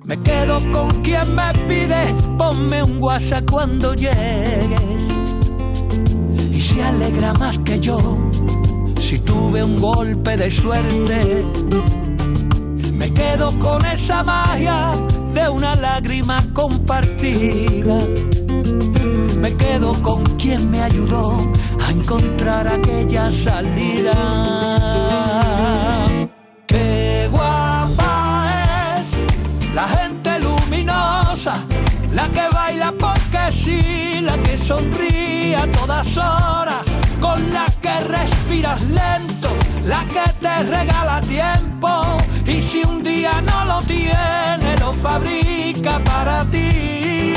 Me 0.03 0.21
quedo 0.21 0.59
con 0.73 0.91
quien 1.03 1.37
me 1.37 1.53
pide, 1.69 2.17
ponme 2.37 2.83
un 2.83 3.01
WhatsApp 3.01 3.49
cuando 3.49 3.95
llegues. 3.95 5.03
Y 6.51 6.61
se 6.61 6.83
alegra 6.83 7.33
más 7.35 7.61
que 7.61 7.79
yo 7.79 8.29
tuve 9.29 9.63
un 9.63 9.77
golpe 9.77 10.37
de 10.37 10.51
suerte. 10.51 11.45
Me 12.95 13.13
quedo 13.13 13.47
con 13.59 13.85
esa 13.85 14.23
magia 14.23 14.93
de 15.35 15.49
una 15.51 15.75
lágrima 15.75 16.43
compartida. 16.55 17.99
Me 19.43 19.55
quedo 19.55 19.93
con 20.03 20.23
quien 20.41 20.71
me 20.71 20.81
ayudó 20.83 21.39
a 21.87 21.91
encontrar 21.91 22.67
aquella 22.69 23.31
salida. 23.31 24.17
Qué 26.67 27.29
guapa 27.31 28.99
es 28.99 29.09
la 29.75 29.87
gente 29.89 30.31
luminosa, 30.41 31.55
la 32.13 32.29
que 32.31 32.49
baila 32.53 32.93
porque 32.93 33.43
sí, 33.53 34.21
la 34.23 34.37
que 34.43 34.57
sonríe 34.57 35.55
a 35.55 35.71
todas 35.71 36.17
horas, 36.17 36.88
la 37.53 37.67
que 37.81 38.01
respiras 38.01 38.89
lento, 38.91 39.51
la 39.87 40.07
que 40.07 40.33
te 40.41 40.63
regala 40.65 41.21
tiempo 41.23 42.19
y 42.47 42.61
si 42.61 42.83
un 42.83 43.03
día 43.03 43.41
no 43.43 43.65
lo 43.67 43.83
tiene, 43.83 44.77
lo 44.81 44.93
fabrica 44.93 46.01
para 46.05 46.45
ti. 46.47 47.35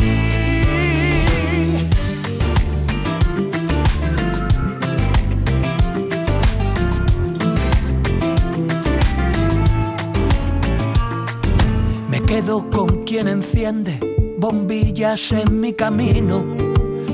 Me 12.10 12.22
quedo 12.22 12.70
con 12.70 13.04
quien 13.04 13.28
enciende 13.28 14.00
bombillas 14.38 15.32
en 15.34 15.60
mi 15.60 15.74
camino, 15.74 16.44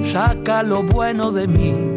saca 0.03 0.63
lo 0.63 0.83
bueno 0.83 1.31
de 1.31 1.47
mí 1.47 1.96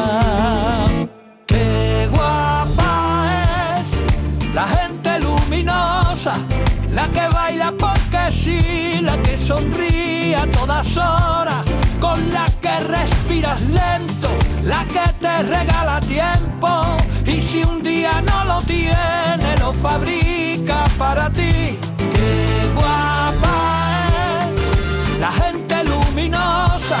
La 6.93 7.07
que 7.09 7.27
baila 7.27 7.73
porque 7.77 8.31
sí, 8.31 8.99
la 9.01 9.17
que 9.21 9.37
sonríe 9.37 10.35
a 10.35 10.45
todas 10.47 10.97
horas, 10.97 11.65
con 11.99 12.19
la 12.33 12.45
que 12.61 12.79
respiras 12.79 13.69
lento, 13.69 14.29
la 14.63 14.85
que 14.85 15.13
te 15.19 15.43
regala 15.43 16.01
tiempo 16.01 16.97
y 17.25 17.39
si 17.39 17.63
un 17.63 17.81
día 17.81 18.21
no 18.21 18.45
lo 18.45 18.61
tiene, 18.63 19.57
lo 19.59 19.71
fabrica 19.71 20.83
para 20.97 21.31
ti. 21.31 21.77
Qué 21.97 22.71
guapa 22.75 24.07
es 24.43 25.19
la 25.19 25.31
gente 25.31 25.83
luminosa, 25.83 26.97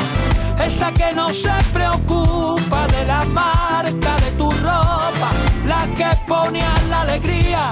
esa 0.63 0.91
que 0.93 1.13
no 1.13 1.29
se 1.29 1.51
preocupa 1.73 2.87
de 2.87 3.05
la 3.05 3.23
marca 3.25 4.15
de 4.23 4.31
tu 4.37 4.49
ropa, 4.51 5.29
la 5.67 5.87
que 5.95 6.09
pone 6.27 6.61
a 6.61 6.81
la 6.89 7.01
alegría 7.01 7.71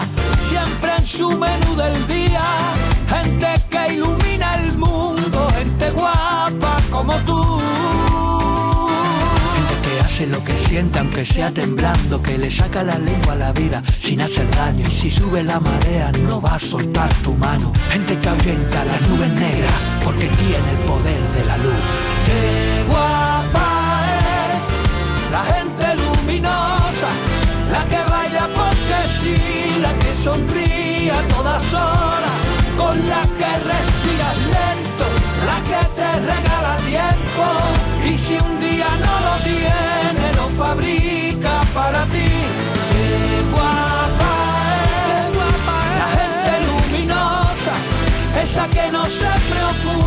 su 1.20 1.38
menú 1.38 1.76
del 1.76 2.08
día, 2.08 2.46
gente 3.10 3.48
que 3.70 3.94
ilumina 3.96 4.56
el 4.64 4.78
mundo, 4.78 5.50
gente 5.58 5.92
guapa 5.92 6.78
como 6.90 7.14
tú. 7.28 7.60
Gente 9.56 9.76
que 9.84 10.00
hace 10.00 10.28
lo 10.28 10.42
que 10.46 10.56
siente 10.58 10.98
aunque 11.00 11.26
sea 11.26 11.52
temblando, 11.52 12.24
que 12.24 12.38
le 12.38 12.50
saca 12.50 12.84
la 12.84 12.98
lengua 12.98 13.34
a 13.34 13.36
la 13.36 13.52
vida 13.52 13.84
sin 14.00 14.22
hacer 14.22 14.50
daño 14.52 14.88
y 14.88 14.92
si 14.92 15.12
sube 15.12 15.44
la 15.44 15.60
marea 15.60 16.10
no 16.24 16.40
va 16.42 16.56
a 16.56 16.60
soltar 16.60 17.14
tu 17.16 17.34
mano. 17.34 17.74
Gente 17.92 18.18
que 18.18 18.30
ahuyenta 18.30 18.86
las 18.86 19.02
nubes 19.10 19.34
negras 19.46 19.74
porque 20.06 20.28
tiene 20.42 20.70
el 20.76 20.82
poder 20.88 21.22
de 21.36 21.44
la 21.50 21.58
luz. 21.58 21.82
Qué 22.28 22.84
guapa 22.88 23.68
es 24.54 25.32
la 25.36 25.44
gente 25.54 25.86
luminosa, 26.02 27.10
la 27.74 27.84
que 27.92 28.10
baila 28.10 28.48
porque 28.60 28.98
sí, 29.20 29.82
la 29.82 29.94
que 30.00 30.14
sonríe 30.14 30.69
a 31.12 31.22
todas 31.28 31.74
horas, 31.74 32.38
con 32.78 32.96
la 33.10 33.22
que 33.40 33.52
respiras 33.74 34.40
lento, 34.56 35.06
la 35.50 35.58
que 35.70 35.82
te 35.98 36.10
regala 36.32 36.78
tiempo 36.86 37.46
y 38.06 38.18
si 38.18 38.34
un 38.38 38.60
día 38.60 38.88
no 39.06 39.16
lo 39.28 39.36
tiene, 39.44 40.34
lo 40.36 40.48
fabrica 40.50 41.62
para 41.74 42.04
ti. 42.06 42.30
Qué 42.92 43.42
guapa 43.52 44.34
es 45.16 45.28
la 46.02 46.08
gente 46.18 46.52
luminosa, 46.68 47.74
esa 48.42 48.68
que 48.68 48.92
no 48.92 49.06
se 49.06 49.32
preocupa 49.52 49.99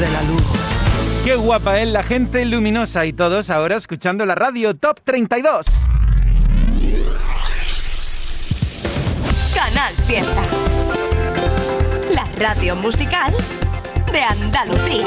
de 0.00 0.10
la 0.10 0.22
luz. 0.22 0.42
Qué 1.24 1.36
guapa 1.36 1.78
es 1.78 1.88
la 1.88 2.02
gente 2.02 2.42
luminosa 2.46 3.04
y 3.04 3.12
todos 3.12 3.50
ahora 3.50 3.76
escuchando 3.76 4.24
la 4.24 4.34
radio 4.34 4.74
Top 4.74 5.00
32. 5.04 5.66
Canal 9.54 9.94
Fiesta. 10.06 10.42
La 12.14 12.24
radio 12.38 12.76
musical 12.76 13.34
de 14.10 14.22
Andalucía. 14.22 15.06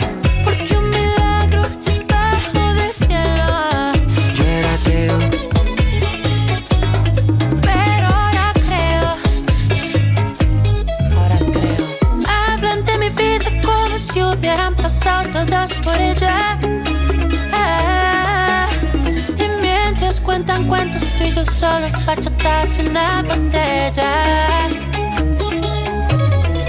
Yo 21.35 21.43
solos 21.43 22.05
bachatas 22.05 22.77
y 22.77 22.89
una 22.89 23.21
botella. 23.23 24.69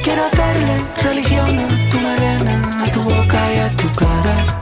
Quiero 0.02 0.24
hacerle 0.26 0.82
religión 1.02 1.58
a 1.58 1.90
tu 1.90 1.98
melena, 2.00 2.84
a 2.84 2.90
tu 2.90 3.02
boca 3.02 3.54
y 3.54 3.58
a 3.58 3.70
tu 3.70 3.88
cara. 3.94 4.61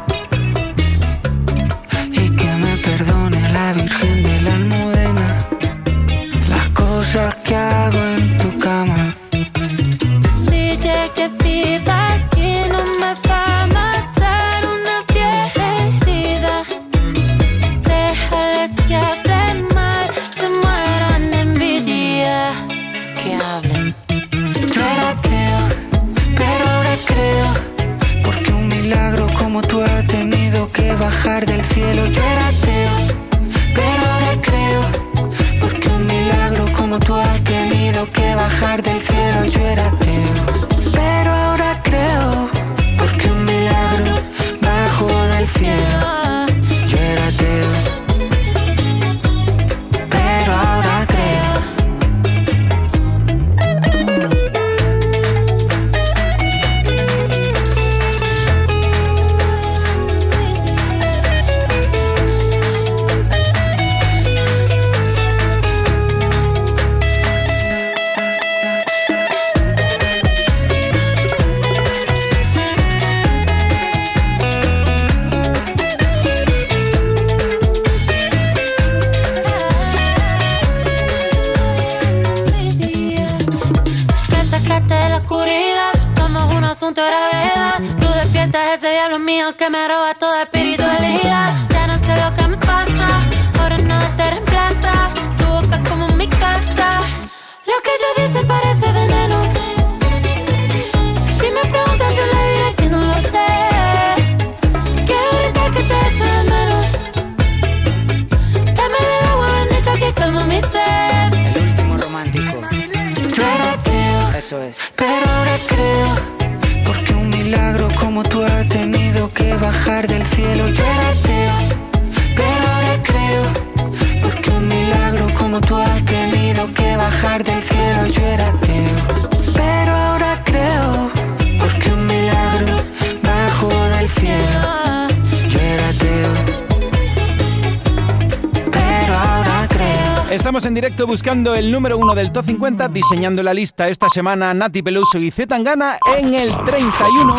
Directo 141.00 141.06
buscando 141.06 141.54
el 141.54 141.70
número 141.72 141.96
uno 141.96 142.14
del 142.14 142.30
Top 142.30 142.44
50, 142.44 142.88
diseñando 142.88 143.42
la 143.42 143.54
lista 143.54 143.88
esta 143.88 144.08
semana 144.10 144.52
Nati 144.52 144.82
Peluso 144.82 145.18
y 145.18 145.30
Z 145.30 145.46
Tangana 145.46 145.98
en 146.18 146.34
el 146.34 146.52
31. 146.64 147.34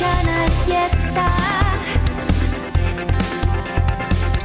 Canal 0.00 0.50
Fiesta. 0.66 1.30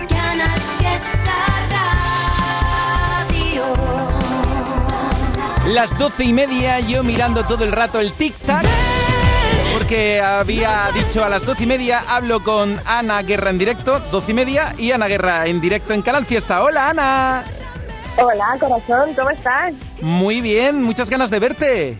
Canal 0.07 0.59
Fiesta 0.77 1.33
Radio. 3.31 3.63
Las 5.73 5.97
doce 5.97 6.25
y 6.25 6.33
media, 6.33 6.79
yo 6.79 7.03
mirando 7.03 7.43
todo 7.43 7.63
el 7.63 7.71
rato 7.71 7.99
el 7.99 8.13
tic-tac. 8.13 8.86
Porque 9.87 10.19
había 10.19 10.89
dicho 10.93 11.23
a 11.23 11.29
las 11.29 11.45
doce 11.45 11.63
y 11.63 11.65
media, 11.65 12.03
hablo 12.09 12.43
con 12.43 12.77
Ana 12.85 13.21
Guerra 13.21 13.51
en 13.51 13.57
directo, 13.57 14.01
doce 14.11 14.31
y 14.31 14.33
media, 14.33 14.75
y 14.77 14.91
Ana 14.91 15.07
Guerra 15.07 15.47
en 15.47 15.61
directo 15.61 15.93
en 15.93 16.01
Canal 16.01 16.25
Fiesta. 16.25 16.61
Hola 16.61 16.89
Ana. 16.89 17.45
Hola, 18.17 18.57
corazón, 18.59 19.13
¿cómo 19.13 19.29
estás? 19.29 19.73
Muy 20.01 20.41
bien, 20.41 20.83
muchas 20.83 21.09
ganas 21.09 21.29
de 21.29 21.39
verte. 21.39 21.97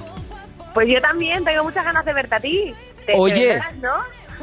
Pues 0.73 0.89
yo 0.89 0.99
también 1.01 1.45
tengo 1.45 1.63
muchas 1.63 1.85
ganas 1.85 2.03
de 2.03 2.11
verte 2.11 2.35
a 2.35 2.39
ti. 2.41 2.75
Te 3.05 3.13
Oye. 3.15 3.47
verás, 3.53 3.77
¿no? 3.77 3.93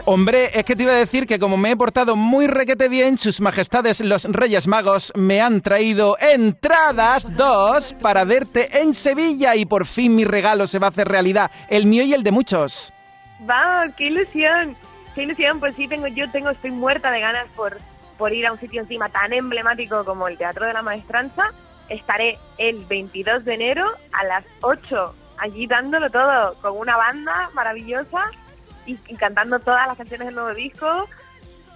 Hombre, 0.06 0.48
es 0.58 0.64
que 0.64 0.74
te 0.74 0.84
iba 0.84 0.92
a 0.92 0.96
decir 0.96 1.26
que 1.26 1.38
como 1.38 1.58
me 1.58 1.72
he 1.72 1.76
portado 1.76 2.16
muy 2.16 2.46
requete 2.46 2.88
bien, 2.88 3.18
sus 3.18 3.42
majestades 3.42 4.00
los 4.00 4.24
Reyes 4.24 4.66
Magos 4.66 5.12
me 5.16 5.42
han 5.42 5.60
traído 5.60 6.16
entradas 6.18 7.36
dos 7.36 7.92
para 8.00 8.24
verte 8.24 8.80
en 8.80 8.94
Sevilla 8.94 9.54
y 9.54 9.66
por 9.66 9.84
fin 9.84 10.16
mi 10.16 10.24
regalo 10.24 10.66
se 10.66 10.78
va 10.78 10.86
a 10.86 10.90
hacer 10.90 11.08
realidad, 11.08 11.50
el 11.68 11.84
mío 11.84 12.04
y 12.04 12.14
el 12.14 12.22
de 12.22 12.30
muchos. 12.30 12.94
Vamos, 13.40 13.94
qué 13.96 14.06
ilusión. 14.06 14.76
Qué 15.14 15.22
ilusión, 15.22 15.60
pues 15.60 15.74
sí, 15.76 15.86
tengo, 15.86 16.06
yo 16.08 16.28
tengo, 16.30 16.50
estoy 16.50 16.70
muerta 16.72 17.10
de 17.10 17.20
ganas 17.20 17.46
por, 17.54 17.78
por 18.18 18.32
ir 18.32 18.46
a 18.46 18.52
un 18.52 18.58
sitio 18.58 18.80
encima 18.80 19.08
tan 19.08 19.32
emblemático 19.32 20.04
como 20.04 20.26
el 20.28 20.36
Teatro 20.38 20.66
de 20.66 20.72
la 20.72 20.82
Maestranza. 20.82 21.44
Estaré 21.88 22.38
el 22.58 22.84
22 22.86 23.44
de 23.44 23.54
enero 23.54 23.84
a 24.12 24.24
las 24.24 24.44
8 24.62 25.14
allí 25.38 25.66
dándolo 25.66 26.10
todo 26.10 26.54
con 26.62 26.76
una 26.78 26.96
banda 26.96 27.50
maravillosa 27.54 28.22
y, 28.86 28.96
cantando 29.16 29.58
todas 29.60 29.86
las 29.86 29.96
canciones 29.96 30.26
del 30.26 30.34
nuevo 30.34 30.54
disco. 30.54 31.06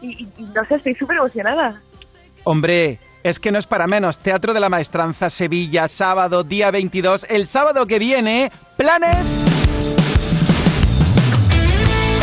Y, 0.00 0.24
y- 0.24 0.28
y 0.38 0.42
no 0.44 0.64
sé, 0.66 0.76
estoy 0.76 0.94
súper 0.94 1.18
emocionada. 1.18 1.80
Hombre, 2.44 2.98
es 3.22 3.38
que 3.38 3.52
no 3.52 3.58
es 3.58 3.66
para 3.66 3.86
menos. 3.86 4.18
Teatro 4.18 4.52
de 4.54 4.60
la 4.60 4.68
Maestranza, 4.68 5.28
Sevilla, 5.30 5.86
sábado, 5.88 6.42
día 6.44 6.70
22. 6.70 7.26
El 7.28 7.46
sábado 7.46 7.86
que 7.86 7.98
viene, 7.98 8.50
planes. 8.76 10.17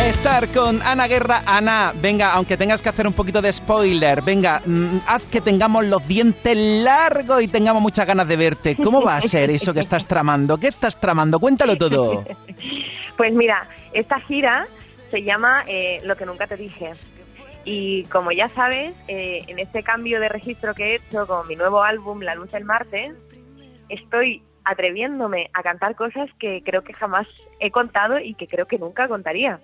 Estar 0.06 0.46
con 0.52 0.82
Ana 0.82 1.08
Guerra. 1.08 1.42
Ana, 1.46 1.92
venga, 1.92 2.32
aunque 2.32 2.56
tengas 2.56 2.80
que 2.80 2.88
hacer 2.88 3.08
un 3.08 3.12
poquito 3.12 3.42
de 3.42 3.52
spoiler, 3.52 4.22
venga, 4.22 4.62
mm, 4.64 4.98
haz 5.04 5.26
que 5.26 5.40
tengamos 5.40 5.84
los 5.84 6.06
dientes 6.06 6.56
largos 6.56 7.42
y 7.42 7.48
tengamos 7.48 7.82
muchas 7.82 8.06
ganas 8.06 8.28
de 8.28 8.36
verte. 8.36 8.76
¿Cómo 8.76 9.02
va 9.02 9.16
a 9.16 9.20
ser 9.20 9.50
eso 9.50 9.74
que 9.74 9.80
estás 9.80 10.06
tramando? 10.06 10.58
¿Qué 10.58 10.68
estás 10.68 11.00
tramando? 11.00 11.40
Cuéntalo 11.40 11.76
todo. 11.76 12.24
Pues 13.16 13.32
mira, 13.32 13.66
esta 13.94 14.20
gira 14.20 14.66
se 15.10 15.22
llama 15.22 15.64
eh, 15.66 16.02
Lo 16.04 16.16
que 16.16 16.26
nunca 16.26 16.46
te 16.46 16.56
dije. 16.56 16.92
Y 17.64 18.04
como 18.04 18.30
ya 18.30 18.50
sabes, 18.50 18.94
eh, 19.08 19.42
en 19.48 19.58
este 19.58 19.82
cambio 19.82 20.20
de 20.20 20.28
registro 20.28 20.74
que 20.74 20.84
he 20.84 20.94
hecho 20.96 21.26
con 21.26 21.48
mi 21.48 21.56
nuevo 21.56 21.82
álbum, 21.82 22.20
La 22.20 22.34
Luz 22.34 22.52
del 22.52 22.64
Martes, 22.64 23.14
estoy 23.88 24.42
atreviéndome 24.66 25.48
a 25.54 25.62
cantar 25.62 25.96
cosas 25.96 26.28
que 26.38 26.60
creo 26.62 26.82
que 26.82 26.92
jamás 26.92 27.26
he 27.58 27.70
contado 27.70 28.18
y 28.18 28.34
que 28.34 28.46
creo 28.46 28.66
que 28.66 28.78
nunca 28.78 29.08
contaría. 29.08 29.60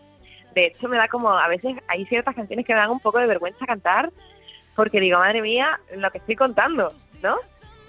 De 0.54 0.66
hecho, 0.66 0.88
me 0.88 0.96
da 0.96 1.08
como, 1.08 1.30
a 1.30 1.48
veces 1.48 1.76
hay 1.88 2.04
ciertas 2.06 2.34
canciones 2.34 2.66
que 2.66 2.74
me 2.74 2.80
dan 2.80 2.90
un 2.90 3.00
poco 3.00 3.18
de 3.18 3.26
vergüenza 3.26 3.64
cantar 3.66 4.12
porque 4.74 5.00
digo, 5.00 5.18
madre 5.18 5.42
mía, 5.42 5.80
lo 5.96 6.10
que 6.10 6.18
estoy 6.18 6.36
contando, 6.36 6.92
¿no? 7.22 7.36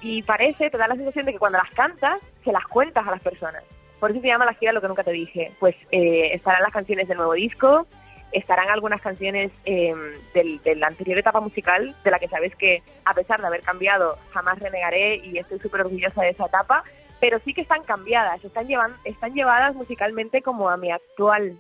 Y 0.02 0.22
parece, 0.24 0.70
te 0.70 0.78
da 0.78 0.88
la 0.88 0.96
sensación 0.96 1.26
de 1.26 1.34
que 1.34 1.40
cuando 1.40 1.58
las 1.58 1.74
cantas, 1.74 2.20
se 2.44 2.52
las 2.52 2.66
cuentas 2.68 3.08
a 3.08 3.12
las 3.12 3.22
personas. 3.22 3.64
Por 4.00 4.12
eso 4.12 4.20
se 4.20 4.28
llama 4.28 4.46
La 4.46 4.54
gira 4.54 4.74
lo 4.74 4.82
que 4.82 4.90
nunca 4.90 5.04
te 5.04 5.12
dije. 5.12 5.54
Pues 5.60 5.76
eh, 5.92 6.32
estarán 6.34 6.62
las 6.62 6.74
canciones 6.74 7.08
del 7.08 7.18
nuevo 7.18 7.34
disco, 7.34 7.88
estarán 8.34 8.70
algunas 8.70 9.02
canciones 9.02 9.52
eh, 9.64 9.94
del, 10.34 10.62
de 10.62 10.76
la 10.76 10.88
anterior 10.88 11.18
etapa 11.18 11.40
musical, 11.40 11.96
de 12.04 12.12
la 12.12 12.20
que 12.20 12.28
sabes 12.28 12.54
que, 12.56 12.84
a 13.06 13.14
pesar 13.14 13.40
de 13.40 13.48
haber 13.48 13.62
cambiado, 13.62 14.18
jamás 14.34 14.60
renegaré 14.60 15.18
y 15.18 15.38
estoy 15.38 15.60
súper 15.60 15.82
orgullosa 15.82 16.22
de 16.22 16.32
esa 16.32 16.48
etapa, 16.48 16.84
pero 17.22 17.40
sí 17.40 17.54
que 17.54 17.62
están 17.62 17.84
cambiadas, 17.84 18.44
están, 18.44 18.68
llevan, 18.68 18.94
están 19.06 19.34
llevadas 19.34 19.74
musicalmente 19.76 20.42
como 20.42 20.70
a 20.70 20.76
mi 20.76 20.92
actual, 20.92 21.58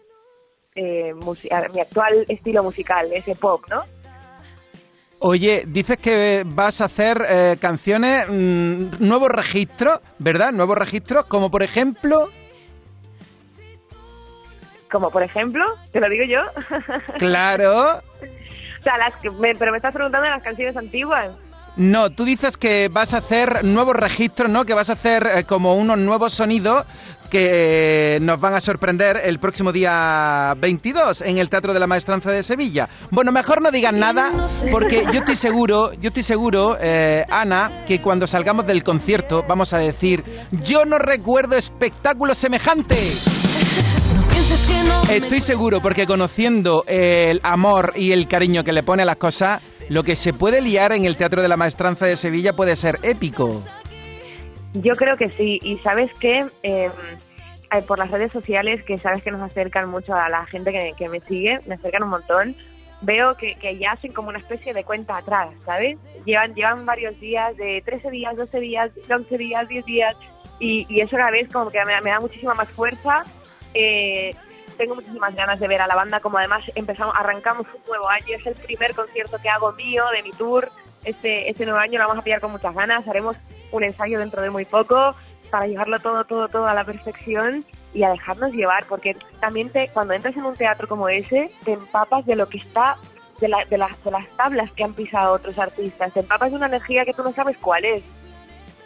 eh, 0.76 1.14
mi 1.74 1.80
actual 1.80 2.26
estilo 2.28 2.64
musical, 2.64 3.12
ese 3.14 3.36
pop, 3.36 3.64
¿no? 3.70 3.84
Oye, 5.20 5.64
dices 5.68 5.98
que 6.00 6.44
vas 6.46 6.82
a 6.82 6.86
hacer 6.86 7.26
eh, 7.30 7.58
canciones, 7.62 8.26
mm, 8.28 8.96
nuevos 9.00 9.30
registros, 9.30 10.00
¿verdad? 10.20 10.52
Nuevos 10.52 10.78
registros, 10.78 11.26
como 11.28 11.50
por 11.50 11.64
ejemplo... 11.64 12.30
Como 14.92 15.10
por 15.10 15.24
ejemplo, 15.24 15.64
te 15.92 16.00
lo 16.00 16.10
digo 16.10 16.26
yo. 16.26 16.42
Claro. 17.18 17.98
o 17.98 18.84
sea, 18.84 18.98
las 18.98 19.16
que 19.22 19.32
me- 19.32 19.56
pero 19.56 19.72
me 19.72 19.78
estás 19.78 19.94
preguntando 19.94 20.26
de 20.26 20.32
las 20.32 20.44
canciones 20.44 20.76
antiguas. 20.78 21.32
No, 21.76 22.12
tú 22.12 22.24
dices 22.26 22.58
que 22.58 22.88
vas 22.92 23.16
a 23.16 23.18
hacer 23.18 23.64
nuevos 23.66 23.96
registros, 23.96 24.50
¿no? 24.52 24.66
Que 24.66 24.76
vas 24.76 24.92
a 24.92 24.94
hacer 24.94 25.26
eh, 25.34 25.44
como 25.46 25.74
unos 25.76 25.98
nuevos 25.98 26.34
sonidos 26.34 26.86
que 27.34 28.18
eh, 28.18 28.20
nos 28.20 28.40
van 28.40 28.54
a 28.54 28.62
sorprender 28.62 29.20
el 29.24 29.40
próximo 29.40 29.72
día 29.72 30.54
22 30.60 31.24
en 31.24 31.40
el 31.40 31.50
Teatro 31.50 31.74
de 31.74 31.80
la 31.80 31.88
Maestranza 31.88 32.30
de 32.30 32.44
Sevilla. 32.44 32.88
Bueno, 33.10 33.32
mejor 33.32 33.60
no 33.60 33.72
digas 33.72 33.92
nada 33.92 34.46
porque 34.70 35.04
yo 35.12 35.22
estoy 35.22 35.36
seguro, 35.36 35.94
yo 35.94 36.10
estoy 36.10 36.22
seguro, 36.22 36.78
eh, 36.80 37.26
Ana, 37.32 37.86
que 37.88 38.00
cuando 38.02 38.28
salgamos 38.28 38.68
del 38.68 38.84
concierto 38.84 39.44
vamos 39.48 39.74
a 39.74 39.80
decir, 39.80 40.24
yo 40.64 40.86
no 40.86 41.00
recuerdo 41.00 41.56
espectáculo 41.56 42.36
semejante. 42.36 42.98
Estoy 45.10 45.42
seguro 45.42 45.82
porque 45.82 46.06
conociendo 46.06 46.84
el 46.86 47.40
amor 47.42 47.94
y 47.96 48.12
el 48.12 48.28
cariño 48.28 48.64
que 48.64 48.74
le 48.74 48.84
pone 48.84 49.02
a 49.02 49.06
las 49.08 49.18
cosas, 49.18 49.60
lo 49.90 50.04
que 50.04 50.16
se 50.16 50.34
puede 50.34 50.62
liar 50.62 50.92
en 50.92 51.06
el 51.06 51.18
Teatro 51.18 51.42
de 51.42 51.48
la 51.48 51.58
Maestranza 51.58 52.06
de 52.06 52.16
Sevilla 52.16 52.54
puede 52.54 52.76
ser 52.76 53.00
épico. 53.02 53.64
Yo 54.74 54.96
creo 54.96 55.16
que 55.18 55.30
sí, 55.30 55.60
y 55.62 55.78
sabes 55.78 56.12
que 56.20 56.46
por 57.82 57.98
las 57.98 58.12
redes 58.12 58.32
sociales, 58.32 58.84
que 58.84 58.98
sabes 58.98 59.24
que 59.24 59.32
nos 59.32 59.42
acercan 59.42 59.90
mucho 59.90 60.14
a 60.14 60.30
la 60.30 60.46
gente 60.46 60.72
que, 60.72 60.92
que 60.98 61.10
me 61.10 61.20
sigue, 61.22 61.60
me 61.66 61.76
acercan 61.76 62.04
un 62.04 62.10
montón, 62.10 62.56
veo 63.02 63.36
que, 63.36 63.56
que 63.56 63.78
ya 63.78 63.92
hacen 63.92 64.14
como 64.14 64.30
una 64.30 64.40
especie 64.40 64.74
de 64.74 64.84
cuenta 64.84 65.18
atrás, 65.18 65.50
¿sabes? 65.66 65.98
Llevan, 66.26 66.54
llevan 66.56 66.86
varios 66.86 67.20
días, 67.20 67.56
de 67.58 67.82
13 67.86 68.10
días, 68.12 68.36
12 68.36 68.60
días, 68.60 68.92
11 69.10 69.38
días, 69.38 69.68
10 69.68 69.86
días, 69.86 70.16
y, 70.60 70.86
y 70.90 71.02
eso 71.02 71.18
cada 71.18 71.32
vez 71.32 71.50
como 71.52 71.70
que 71.70 71.84
me, 71.86 72.00
me 72.02 72.12
da 72.12 72.20
muchísima 72.20 72.54
más 72.54 72.70
fuerza. 72.70 73.24
Eh, 73.74 74.36
tengo 74.78 74.96
muchísimas 74.96 75.36
ganas 75.36 75.60
de 75.60 75.68
ver 75.68 75.82
a 75.82 75.88
la 75.88 75.96
banda, 75.96 76.20
como 76.20 76.38
además 76.38 76.64
empezamos, 76.76 77.14
arrancamos 77.18 77.68
un 77.74 77.82
nuevo 77.88 78.08
año, 78.10 78.38
es 78.38 78.46
el 78.46 78.56
primer 78.56 78.96
concierto 78.96 79.38
que 79.42 79.50
hago 79.50 79.72
mío 79.74 80.04
de 80.16 80.24
mi 80.24 80.32
tour. 80.32 80.70
Este, 81.04 81.50
este 81.50 81.66
nuevo 81.66 81.80
año 81.80 82.00
lo 82.00 82.08
vamos 82.08 82.22
a 82.22 82.24
pillar 82.24 82.40
con 82.40 82.52
muchas 82.52 82.74
ganas, 82.74 83.08
haremos 83.08 83.36
un 83.72 83.84
ensayo 83.84 84.20
dentro 84.20 84.42
de 84.42 84.50
muy 84.50 84.66
poco 84.66 85.16
para 85.54 85.68
llevarlo 85.68 86.00
todo, 86.00 86.24
todo, 86.24 86.48
todo 86.48 86.66
a 86.66 86.74
la 86.74 86.84
perfección 86.84 87.64
y 87.94 88.02
a 88.02 88.10
dejarnos 88.10 88.54
llevar, 88.54 88.86
porque 88.90 89.16
también 89.40 89.70
te, 89.70 89.88
cuando 89.90 90.16
entras 90.16 90.36
en 90.36 90.46
un 90.46 90.56
teatro 90.56 90.88
como 90.88 91.10
ese, 91.10 91.52
te 91.64 91.74
empapas 91.74 92.26
de 92.26 92.36
lo 92.36 92.50
que 92.50 92.58
está, 92.58 92.98
de, 93.40 93.50
la, 93.50 93.64
de, 93.66 93.78
las, 93.78 94.04
de 94.04 94.10
las 94.10 94.28
tablas 94.36 94.72
que 94.72 94.84
han 94.84 94.96
pisado 94.96 95.36
otros 95.36 95.60
artistas, 95.60 96.12
te 96.12 96.22
empapas 96.22 96.50
de 96.50 96.58
una 96.58 96.66
energía 96.66 97.06
que 97.06 97.14
tú 97.14 97.22
no 97.22 97.32
sabes 97.34 97.56
cuál 97.58 97.86
es. 97.86 98.04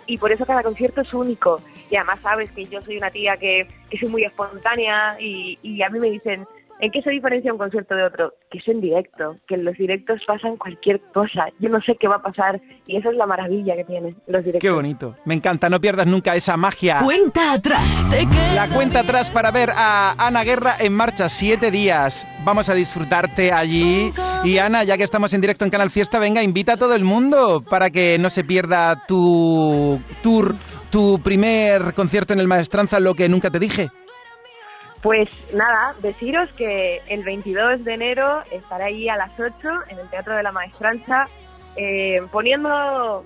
Y 0.07 0.17
por 0.17 0.33
eso 0.33 0.45
cada 0.45 0.61
concierto 0.61 0.99
es 0.99 1.13
único. 1.13 1.61
Y 1.89 1.95
además 1.95 2.19
sabes 2.21 2.51
que 2.51 2.65
yo 2.65 2.81
soy 2.81 2.97
una 2.97 3.11
tía 3.11 3.37
que, 3.37 3.65
que 3.89 3.97
soy 3.97 4.09
muy 4.09 4.25
espontánea 4.25 5.15
y, 5.21 5.57
y 5.63 5.81
a 5.83 5.89
mí 5.89 5.99
me 5.99 6.11
dicen, 6.11 6.45
¿en 6.79 6.91
qué 6.91 7.01
se 7.01 7.11
diferencia 7.11 7.51
un 7.51 7.57
concierto 7.57 7.95
de 7.95 8.03
otro? 8.03 8.33
Que 8.49 8.59
es 8.59 8.67
en 8.67 8.81
directo, 8.81 9.35
que 9.47 9.55
en 9.55 9.65
los 9.65 9.75
directos 9.77 10.21
pasan 10.25 10.57
cualquier 10.57 11.01
cosa. 11.13 11.47
Yo 11.59 11.69
no 11.69 11.81
sé 11.81 11.95
qué 11.99 12.07
va 12.07 12.15
a 12.15 12.21
pasar 12.21 12.61
y 12.85 12.97
eso 12.97 13.09
es 13.09 13.17
la 13.17 13.25
maravilla 13.25 13.75
que 13.75 13.83
tienen 13.83 14.15
los 14.27 14.43
directos. 14.43 14.61
Qué 14.61 14.71
bonito. 14.71 15.15
Me 15.25 15.33
encanta, 15.33 15.69
no 15.69 15.79
pierdas 15.79 16.07
nunca 16.07 16.35
esa 16.35 16.57
magia. 16.57 16.99
Cuenta 17.03 17.53
atrás. 17.53 18.07
La 18.55 18.67
cuenta 18.69 18.99
atrás 19.01 19.29
para 19.29 19.51
ver 19.51 19.71
a 19.75 20.13
Ana 20.17 20.43
Guerra 20.43 20.75
en 20.79 20.93
marcha, 20.93 21.29
siete 21.29 21.71
días. 21.71 22.25
Vamos 22.43 22.69
a 22.69 22.73
disfrutarte 22.73 23.51
allí. 23.51 24.11
Y 24.43 24.57
Ana, 24.57 24.83
ya 24.83 24.97
que 24.97 25.03
estamos 25.03 25.33
en 25.33 25.41
directo 25.41 25.65
en 25.65 25.71
Canal 25.71 25.89
Fiesta, 25.89 26.19
venga, 26.19 26.43
invita 26.43 26.73
a 26.73 26.77
todo 26.77 26.95
el 26.95 27.03
mundo 27.03 27.63
para 27.69 27.89
que 27.89 28.17
no 28.19 28.29
se 28.29 28.43
pierda 28.43 29.03
tu 29.07 29.99
tour, 30.21 30.55
tu 30.89 31.19
primer 31.23 31.93
concierto 31.93 32.33
en 32.33 32.39
el 32.39 32.47
Maestranza, 32.47 32.99
lo 32.99 33.13
que 33.13 33.29
nunca 33.29 33.49
te 33.49 33.59
dije. 33.59 33.89
Pues 35.01 35.29
nada, 35.53 35.93
deciros 36.01 36.51
que 36.53 37.01
el 37.07 37.23
22 37.23 37.83
de 37.83 37.93
enero 37.93 38.41
estaré 38.51 38.85
ahí 38.85 39.09
a 39.09 39.15
las 39.15 39.31
8 39.39 39.53
en 39.89 39.99
el 39.99 40.09
Teatro 40.09 40.35
de 40.35 40.43
la 40.43 40.51
Maestranza 40.51 41.27
eh, 41.75 42.21
poniendo 42.31 43.23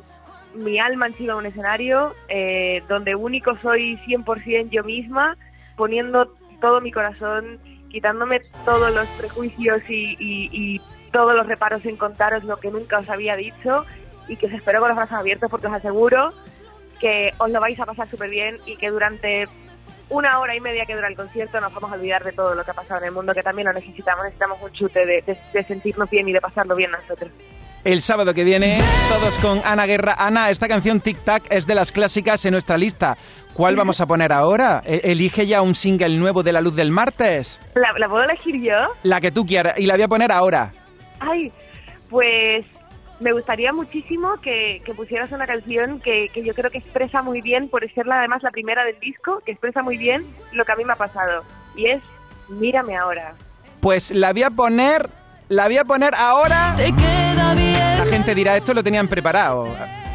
mi 0.53 0.77
alma 0.79 1.07
encima 1.07 1.33
de 1.33 1.39
un 1.39 1.45
escenario 1.45 2.13
eh, 2.27 2.83
donde 2.89 3.15
único 3.15 3.55
soy 3.61 3.95
100% 4.05 4.69
yo 4.69 4.83
misma, 4.83 5.37
poniendo 5.77 6.33
todo 6.59 6.81
mi 6.81 6.91
corazón, 6.91 7.57
quitándome 7.89 8.41
todos 8.65 8.93
los 8.93 9.07
prejuicios 9.11 9.81
y, 9.89 10.17
y- 10.19 10.49
y 10.51 10.81
todos 11.11 11.33
los 11.35 11.47
reparos 11.47 11.85
en 11.85 11.95
contaros 11.95 12.43
lo 12.43 12.57
que 12.57 12.69
nunca 12.69 12.99
os 12.99 13.09
había 13.09 13.35
dicho 13.37 13.85
y 14.27 14.35
que 14.35 14.47
os 14.47 14.53
espero 14.53 14.79
con 14.79 14.89
los 14.89 14.97
brazos 14.97 15.17
abiertos 15.17 15.49
porque 15.49 15.67
os 15.67 15.73
aseguro 15.73 16.33
que 16.99 17.33
os 17.37 17.49
lo 17.49 17.59
vais 17.61 17.79
a 17.79 17.85
pasar 17.85 18.09
súper 18.09 18.29
bien 18.29 18.57
y 18.65 18.75
que 18.75 18.89
durante 18.91 19.47
una 20.11 20.39
hora 20.39 20.55
y 20.55 20.59
media 20.59 20.85
que 20.85 20.93
dura 20.95 21.07
el 21.07 21.15
concierto 21.15 21.59
nos 21.59 21.73
vamos 21.73 21.91
a 21.91 21.95
olvidar 21.95 22.23
de 22.23 22.31
todo 22.31 22.53
lo 22.53 22.63
que 22.63 22.71
ha 22.71 22.73
pasado 22.75 22.99
en 23.01 23.07
el 23.07 23.11
mundo, 23.13 23.33
que 23.33 23.41
también 23.43 23.67
lo 23.67 23.73
necesitamos, 23.73 24.23
necesitamos 24.25 24.59
un 24.61 24.71
chute 24.71 25.05
de, 25.05 25.21
de- 25.23 25.37
de 25.53 25.63
sentirnos 25.65 26.09
bien 26.09 26.27
y 26.29 26.33
de 26.33 26.39
pasarlo 26.41 26.75
bien 26.75 26.91
nosotros. 26.91 27.31
El 27.83 28.03
sábado 28.03 28.35
que 28.35 28.43
viene, 28.43 28.79
todos 29.09 29.39
con 29.39 29.59
Ana 29.65 29.87
Guerra. 29.87 30.13
Ana, 30.19 30.51
esta 30.51 30.67
canción 30.67 30.99
Tic 31.01 31.17
Tac 31.23 31.45
es 31.49 31.65
de 31.65 31.73
las 31.73 31.91
clásicas 31.91 32.45
en 32.45 32.51
nuestra 32.51 32.77
lista. 32.77 33.17
¿Cuál 33.55 33.75
vamos 33.75 33.99
a 34.01 34.05
poner 34.05 34.31
ahora? 34.31 34.83
E- 34.85 35.01
Elige 35.05 35.47
ya 35.47 35.63
un 35.63 35.73
single 35.73 36.15
nuevo 36.17 36.43
de 36.43 36.51
La 36.51 36.61
Luz 36.61 36.75
del 36.75 36.91
Martes. 36.91 37.59
¿La, 37.73 37.91
la 37.97 38.07
puedo 38.07 38.23
elegir 38.23 38.61
yo? 38.61 38.75
La 39.01 39.19
que 39.19 39.31
tú 39.31 39.47
quieras. 39.47 39.79
Y 39.79 39.87
la 39.87 39.95
voy 39.95 40.03
a 40.03 40.07
poner 40.07 40.31
ahora. 40.31 40.71
Ay, 41.19 41.51
pues 42.09 42.65
me 43.21 43.31
gustaría 43.31 43.71
muchísimo 43.71 44.41
que, 44.41 44.81
que 44.83 44.93
pusieras 44.93 45.31
una 45.31 45.47
canción 45.47 45.99
que, 45.99 46.29
que 46.33 46.43
yo 46.43 46.53
creo 46.53 46.69
que 46.69 46.79
expresa 46.79 47.21
muy 47.21 47.41
bien, 47.41 47.69
por 47.69 47.89
ser 47.93 48.07
la, 48.07 48.19
además 48.19 48.43
la 48.43 48.51
primera 48.51 48.83
del 48.83 48.99
disco, 48.99 49.41
que 49.45 49.51
expresa 49.51 49.81
muy 49.81 49.97
bien 49.97 50.25
lo 50.51 50.65
que 50.65 50.71
a 50.73 50.75
mí 50.75 50.83
me 50.83 50.93
ha 50.93 50.97
pasado. 50.97 51.43
Y 51.75 51.85
es 51.85 52.01
Mírame 52.51 52.97
ahora. 52.97 53.33
Pues 53.79 54.11
la 54.11 54.33
voy 54.33 54.43
a 54.43 54.49
poner. 54.49 55.09
La 55.49 55.67
voy 55.67 55.77
a 55.77 55.85
poner 55.85 56.13
ahora. 56.15 56.75
La 56.77 58.05
gente 58.05 58.35
dirá, 58.35 58.57
esto 58.57 58.73
lo 58.73 58.83
tenían 58.83 59.07
preparado. 59.07 59.67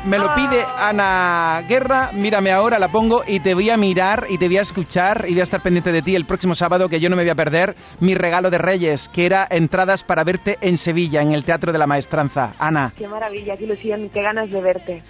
Me 0.06 0.18
lo 0.18 0.32
pide 0.36 0.64
Ana 0.78 1.62
Guerra, 1.68 2.10
mírame 2.12 2.52
ahora, 2.52 2.78
la 2.78 2.86
pongo 2.86 3.22
y 3.26 3.40
te 3.40 3.54
voy 3.54 3.70
a 3.70 3.76
mirar 3.76 4.26
y 4.28 4.38
te 4.38 4.46
voy 4.46 4.58
a 4.58 4.60
escuchar 4.60 5.24
y 5.26 5.32
voy 5.32 5.40
a 5.40 5.42
estar 5.42 5.60
pendiente 5.60 5.90
de 5.90 6.00
ti 6.00 6.14
el 6.14 6.24
próximo 6.24 6.54
sábado 6.54 6.88
que 6.88 7.00
yo 7.00 7.10
no 7.10 7.16
me 7.16 7.22
voy 7.22 7.30
a 7.30 7.34
perder 7.34 7.74
mi 7.98 8.14
regalo 8.14 8.48
de 8.50 8.58
Reyes, 8.58 9.08
que 9.08 9.26
era 9.26 9.48
entradas 9.50 10.04
para 10.04 10.22
verte 10.22 10.58
en 10.60 10.78
Sevilla, 10.78 11.22
en 11.22 11.32
el 11.32 11.44
Teatro 11.44 11.72
de 11.72 11.78
la 11.78 11.88
Maestranza. 11.88 12.52
Ana, 12.60 12.92
Qué 12.96 13.08
maravilla, 13.08 13.56
qué 13.56 13.64
ilusión, 13.64 14.08
qué 14.10 14.22
ganas 14.22 14.48
de 14.48 14.60
verte. 14.60 15.02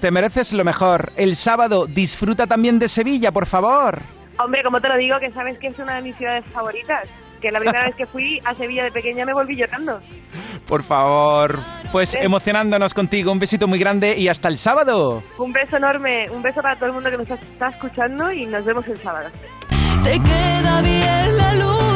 te 0.00 0.10
mereces 0.10 0.52
lo 0.52 0.64
mejor. 0.64 1.12
El 1.16 1.36
sábado 1.36 1.86
disfruta 1.86 2.48
también 2.48 2.80
de 2.80 2.88
Sevilla, 2.88 3.30
por 3.30 3.46
favor. 3.46 4.00
Hombre, 4.38 4.62
como 4.64 4.80
te 4.80 4.88
lo 4.88 4.96
digo, 4.96 5.20
que 5.20 5.30
sabes 5.30 5.58
que 5.58 5.68
es 5.68 5.78
una 5.78 5.96
de 5.96 6.02
mis 6.02 6.16
ciudades 6.16 6.44
favoritas. 6.52 7.06
Que 7.40 7.50
la 7.50 7.58
primera 7.58 7.84
vez 7.84 7.94
que 7.94 8.06
fui 8.06 8.40
a 8.44 8.54
Sevilla 8.54 8.84
de 8.84 8.92
pequeña 8.92 9.24
me 9.24 9.32
volví 9.32 9.56
llorando. 9.56 10.00
Por 10.66 10.82
favor. 10.82 11.58
Pues 11.90 12.14
emocionándonos 12.14 12.94
contigo, 12.94 13.32
un 13.32 13.38
besito 13.38 13.66
muy 13.66 13.78
grande 13.78 14.16
y 14.16 14.28
hasta 14.28 14.48
el 14.48 14.58
sábado. 14.58 15.22
Un 15.38 15.52
beso 15.52 15.76
enorme, 15.76 16.28
un 16.30 16.42
beso 16.42 16.62
para 16.62 16.76
todo 16.76 16.86
el 16.86 16.92
mundo 16.92 17.10
que 17.10 17.16
nos 17.16 17.30
está 17.30 17.68
escuchando 17.68 18.30
y 18.30 18.46
nos 18.46 18.64
vemos 18.64 18.86
el 18.86 18.98
sábado. 18.98 19.30
Te 20.04 20.12
queda 20.20 20.82
bien 20.82 21.36
la 21.36 21.54
luz 21.54 21.89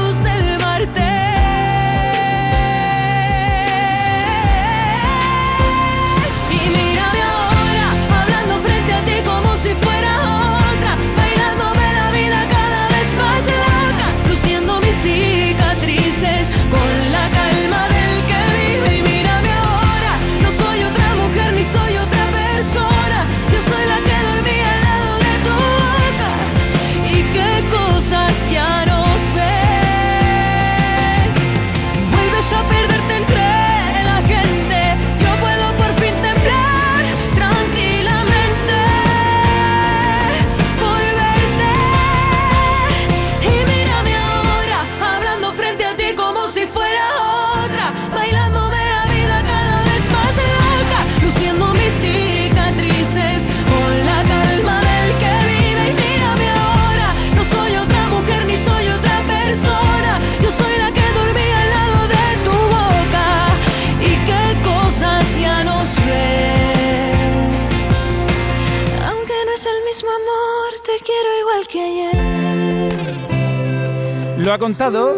ha 74.54 74.58
contado 74.58 75.16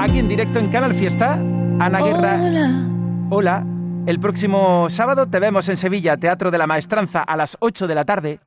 aquí 0.00 0.18
en 0.18 0.28
directo 0.28 0.58
en 0.58 0.68
Canal 0.68 0.94
Fiesta, 0.94 1.34
Ana 1.34 2.00
Guerra. 2.00 2.40
Hola. 2.42 2.70
Hola. 3.30 3.66
El 4.06 4.18
próximo 4.18 4.88
sábado 4.90 5.28
te 5.28 5.38
vemos 5.38 5.68
en 5.68 5.76
Sevilla, 5.76 6.16
Teatro 6.16 6.50
de 6.50 6.58
la 6.58 6.66
Maestranza, 6.66 7.22
a 7.22 7.36
las 7.36 7.56
8 7.60 7.86
de 7.86 7.94
la 7.94 8.04
tarde. 8.04 8.40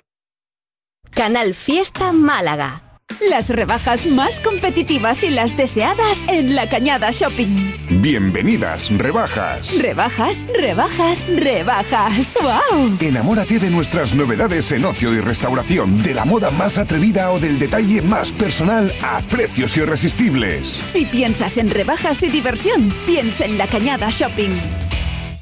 Canal 1.12 1.54
Fiesta 1.54 2.12
Málaga. 2.12 2.89
Las 3.28 3.50
rebajas 3.50 4.06
más 4.08 4.40
competitivas 4.40 5.26
y 5.26 5.30
las 5.30 5.58
deseadas 5.58 6.24
en 6.30 6.56
La 6.56 6.70
Cañada 6.70 7.12
Shopping. 7.12 7.76
Bienvenidas, 8.02 8.90
rebajas. 8.98 9.76
Rebajas, 9.78 10.46
rebajas, 10.58 11.28
rebajas. 11.28 12.38
¡Wow! 12.42 12.98
Enamórate 13.02 13.60
de 13.60 13.70
nuestras 13.70 14.16
novedades 14.16 14.72
en 14.72 14.86
ocio 14.86 15.14
y 15.14 15.20
restauración, 15.20 16.02
de 16.02 16.14
la 16.14 16.24
moda 16.24 16.50
más 16.50 16.78
atrevida 16.78 17.32
o 17.32 17.40
del 17.40 17.60
detalle 17.60 18.02
más 18.02 18.32
personal 18.32 18.94
a 19.04 19.22
precios 19.24 19.76
irresistibles. 19.76 20.70
Si 20.70 21.06
piensas 21.06 21.58
en 21.58 21.72
rebajas 21.72 22.24
y 22.24 22.30
diversión, 22.30 22.94
piensa 23.06 23.44
en 23.44 23.58
La 23.58 23.68
Cañada 23.68 24.10
Shopping. 24.12 24.62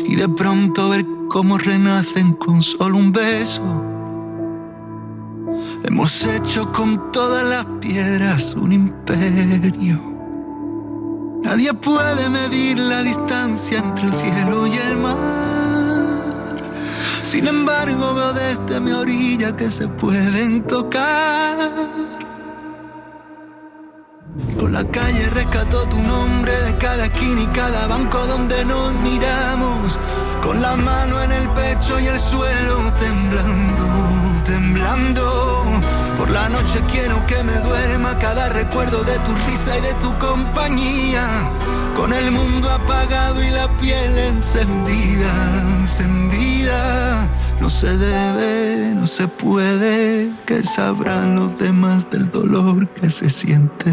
y 0.09 0.17
de 0.17 0.31
pronto 0.31 0.89
ver 0.89 1.05
cómo 1.29 1.59
renacen 1.59 2.33
con 2.33 2.63
solo 2.63 2.97
un 2.97 3.13
beso. 3.13 3.85
Hemos 5.85 6.25
hecho 6.25 6.73
con 6.73 7.13
todas 7.13 7.45
las 7.45 7.67
piedras 7.79 8.55
un 8.55 8.73
imperio. 8.73 10.16
Nadie 11.47 11.73
puede 11.75 12.29
medir 12.29 12.77
la 12.77 13.05
distancia 13.05 13.79
entre 13.79 14.07
el 14.07 14.13
cielo 14.15 14.67
y 14.67 14.77
el 14.79 14.97
mar. 14.97 15.17
Sin 17.23 17.47
embargo, 17.47 18.15
veo 18.15 18.33
desde 18.33 18.81
mi 18.81 18.91
orilla 18.91 19.57
que 19.57 19.71
se 19.71 19.87
pueden 19.87 20.65
tocar. 20.65 22.26
Por 24.59 24.71
la 24.71 24.85
calle 24.85 25.31
rescató 25.31 25.87
tu 25.89 26.01
nombre 26.03 26.53
de 26.63 26.77
cada 26.79 27.05
esquina 27.07 27.43
y 27.43 27.47
cada 27.49 27.87
banco 27.87 28.19
donde 28.27 28.65
nos 28.65 28.93
miramos. 28.95 29.99
Con 30.43 30.61
la 30.63 30.77
mano 30.77 31.23
en 31.23 31.33
el 31.33 31.49
pecho 31.51 31.99
y 31.99 32.07
el 32.07 32.19
suelo 32.19 32.93
temblando, 32.99 33.85
temblando. 34.45 35.65
Por 36.17 36.31
la 36.31 36.49
noche 36.49 36.81
quiero 36.91 37.25
que 37.27 37.43
me 37.43 37.59
duerma 37.61 38.19
cada 38.19 38.49
recuerdo 38.49 39.05
de 39.05 39.19
tu 39.21 39.35
risa 39.47 39.77
y 39.79 39.81
de 39.83 39.95
tu 39.95 40.17
compañía. 40.19 41.51
Con 41.97 42.13
el 42.13 42.31
mundo 42.31 42.71
apagado 42.71 43.43
y 43.43 43.51
la 43.51 43.69
piel 43.79 44.19
encendida, 44.19 45.33
encendida. 45.81 46.56
No 47.61 47.71
se 47.71 47.97
debe, 47.97 48.95
no 48.95 49.07
se 49.07 49.29
puede, 49.29 50.31
que 50.47 50.63
sabrán 50.65 51.37
los 51.37 51.59
demás 51.59 52.09
del 52.11 52.31
dolor 52.31 52.89
que 52.91 53.11
se 53.11 53.31
siente. 53.31 53.93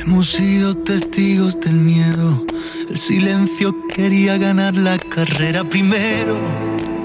Hemos 0.00 0.30
sido 0.30 0.76
testigos 0.76 1.60
del 1.60 1.74
miedo. 1.74 2.44
El 2.88 2.96
silencio 2.96 3.74
quería 3.94 4.38
ganar 4.38 4.74
la 4.74 4.98
carrera 4.98 5.68
primero. 5.68 6.38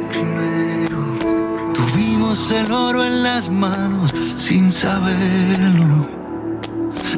Primero. 0.10 1.18
Tuvimos 1.74 2.52
el 2.52 2.72
oro 2.72 3.04
en 3.04 3.24
las 3.24 3.50
manos 3.50 4.14
sin 4.38 4.72
saberlo. 4.72 6.10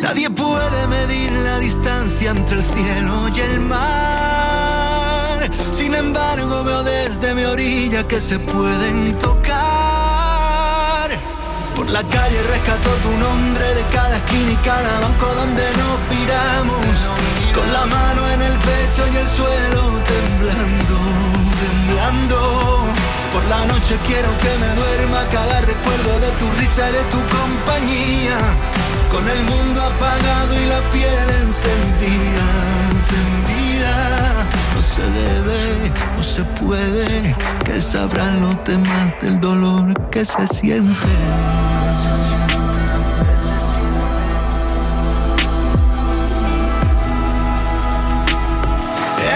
Nadie 0.02 0.30
puede 0.30 0.88
medir 0.88 1.32
la 1.32 1.60
distancia 1.60 2.32
entre 2.32 2.58
el 2.58 2.64
cielo 2.64 3.30
y 3.36 3.40
el 3.40 3.60
mar. 3.60 4.55
Sin 5.72 5.94
embargo, 5.94 6.64
veo 6.64 6.84
desde 6.84 7.34
mi 7.36 7.44
orilla 7.46 8.08
que 8.08 8.20
se 8.20 8.40
pueden 8.40 9.18
tocar. 9.20 9.66
Por 11.76 11.90
la 11.90 12.02
calle 12.04 12.42
rescató 12.54 12.90
tu 13.04 13.12
nombre 13.18 13.76
de 13.76 13.82
cada 13.94 14.16
esquina 14.18 14.52
y 14.52 14.56
cada 14.58 15.00
banco 15.02 15.28
donde 15.36 15.64
nos 15.82 16.00
piramos. 16.10 16.86
Con 17.54 17.74
la 17.74 17.86
mano 17.86 18.30
en 18.32 18.42
el 18.42 18.54
pecho 18.54 19.04
y 19.14 19.18
el 19.18 19.30
suelo 19.30 19.82
temblando, 20.14 20.98
temblando. 21.64 22.86
Por 23.34 23.44
la 23.46 23.66
noche 23.66 23.98
quiero 24.08 24.30
que 24.40 24.58
me 24.62 24.70
duerma 24.80 25.22
cada 25.32 25.62
recuerdo 25.62 26.20
de 26.22 26.30
tu 26.40 26.50
risa 26.60 26.90
y 26.90 26.94
de 26.94 27.04
tu 27.12 27.20
compañía. 27.38 28.38
Con 29.12 29.28
el 29.30 29.44
mundo 29.44 29.82
apagado 29.82 30.54
y 30.60 30.66
la 30.66 30.82
piel 30.92 31.30
encendida, 31.44 32.46
encendida. 32.92 34.55
No 34.76 34.84
se 34.84 35.02
debe, 35.02 35.92
no 36.18 36.24
se 36.24 36.44
puede, 36.44 37.36
que 37.64 37.82
sabrán 37.82 38.42
los 38.42 38.62
demás 38.66 39.14
del 39.22 39.40
dolor 39.40 39.94
que 40.10 40.26
se 40.26 40.46
siente. 40.48 41.12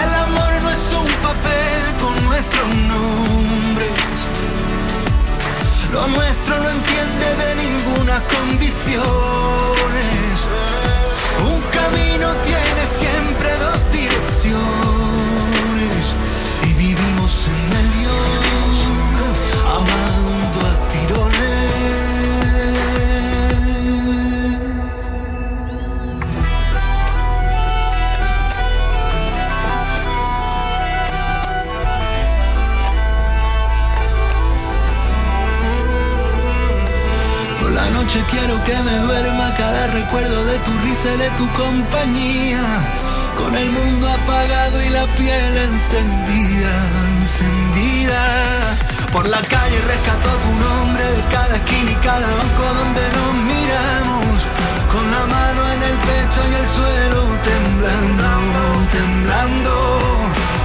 El 0.02 0.14
amor 0.14 0.52
no 0.62 0.70
es 0.70 0.96
un 1.00 1.08
papel 1.22 1.80
con 2.00 2.24
nuestros 2.28 2.68
nombres. 2.68 3.90
Lo 5.92 6.06
nuestro 6.08 6.58
no 6.58 6.68
entiende 6.68 7.26
de 7.42 7.54
ninguna 7.64 8.20
condiciones. 8.28 9.39
Compañía. 41.60 42.64
Con 43.36 43.54
el 43.54 43.70
mundo 43.70 44.04
apagado 44.08 44.82
y 44.82 44.88
la 44.88 45.06
piel 45.18 45.52
encendida, 45.68 46.74
encendida. 47.20 48.22
Por 49.12 49.28
la 49.28 49.40
calle 49.54 49.78
rescató 49.92 50.30
tu 50.44 50.52
nombre 50.66 51.04
de 51.16 51.22
cada 51.34 51.54
esquina 51.60 51.90
y 51.90 51.98
cada 52.08 52.28
banco 52.40 52.64
donde 52.80 53.04
nos 53.16 53.32
miramos. 53.52 54.36
Con 54.92 55.04
la 55.14 55.24
mano 55.36 55.60
en 55.74 55.80
el 55.90 55.96
pecho 56.08 56.40
y 56.50 56.54
el 56.62 56.68
suelo 56.76 57.20
temblando, 57.52 58.28
temblando. 58.98 59.72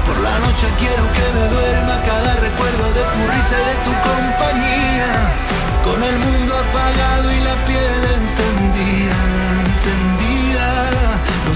Por 0.07 0.17
la 0.27 0.35
noche 0.45 0.67
quiero 0.81 1.05
que 1.15 1.25
me 1.35 1.45
duerma 1.55 1.95
cada 2.11 2.31
recuerdo 2.47 2.85
de 2.97 3.03
tu 3.11 3.19
risa 3.33 3.55
y 3.61 3.65
de 3.71 3.77
tu 3.85 3.93
compañía. 4.09 5.11
Con 5.87 5.99
el 6.09 6.17
mundo 6.25 6.51
apagado 6.65 7.27
y 7.37 7.39
la 7.49 7.55
piel 7.67 8.01
encendida. 8.19 9.14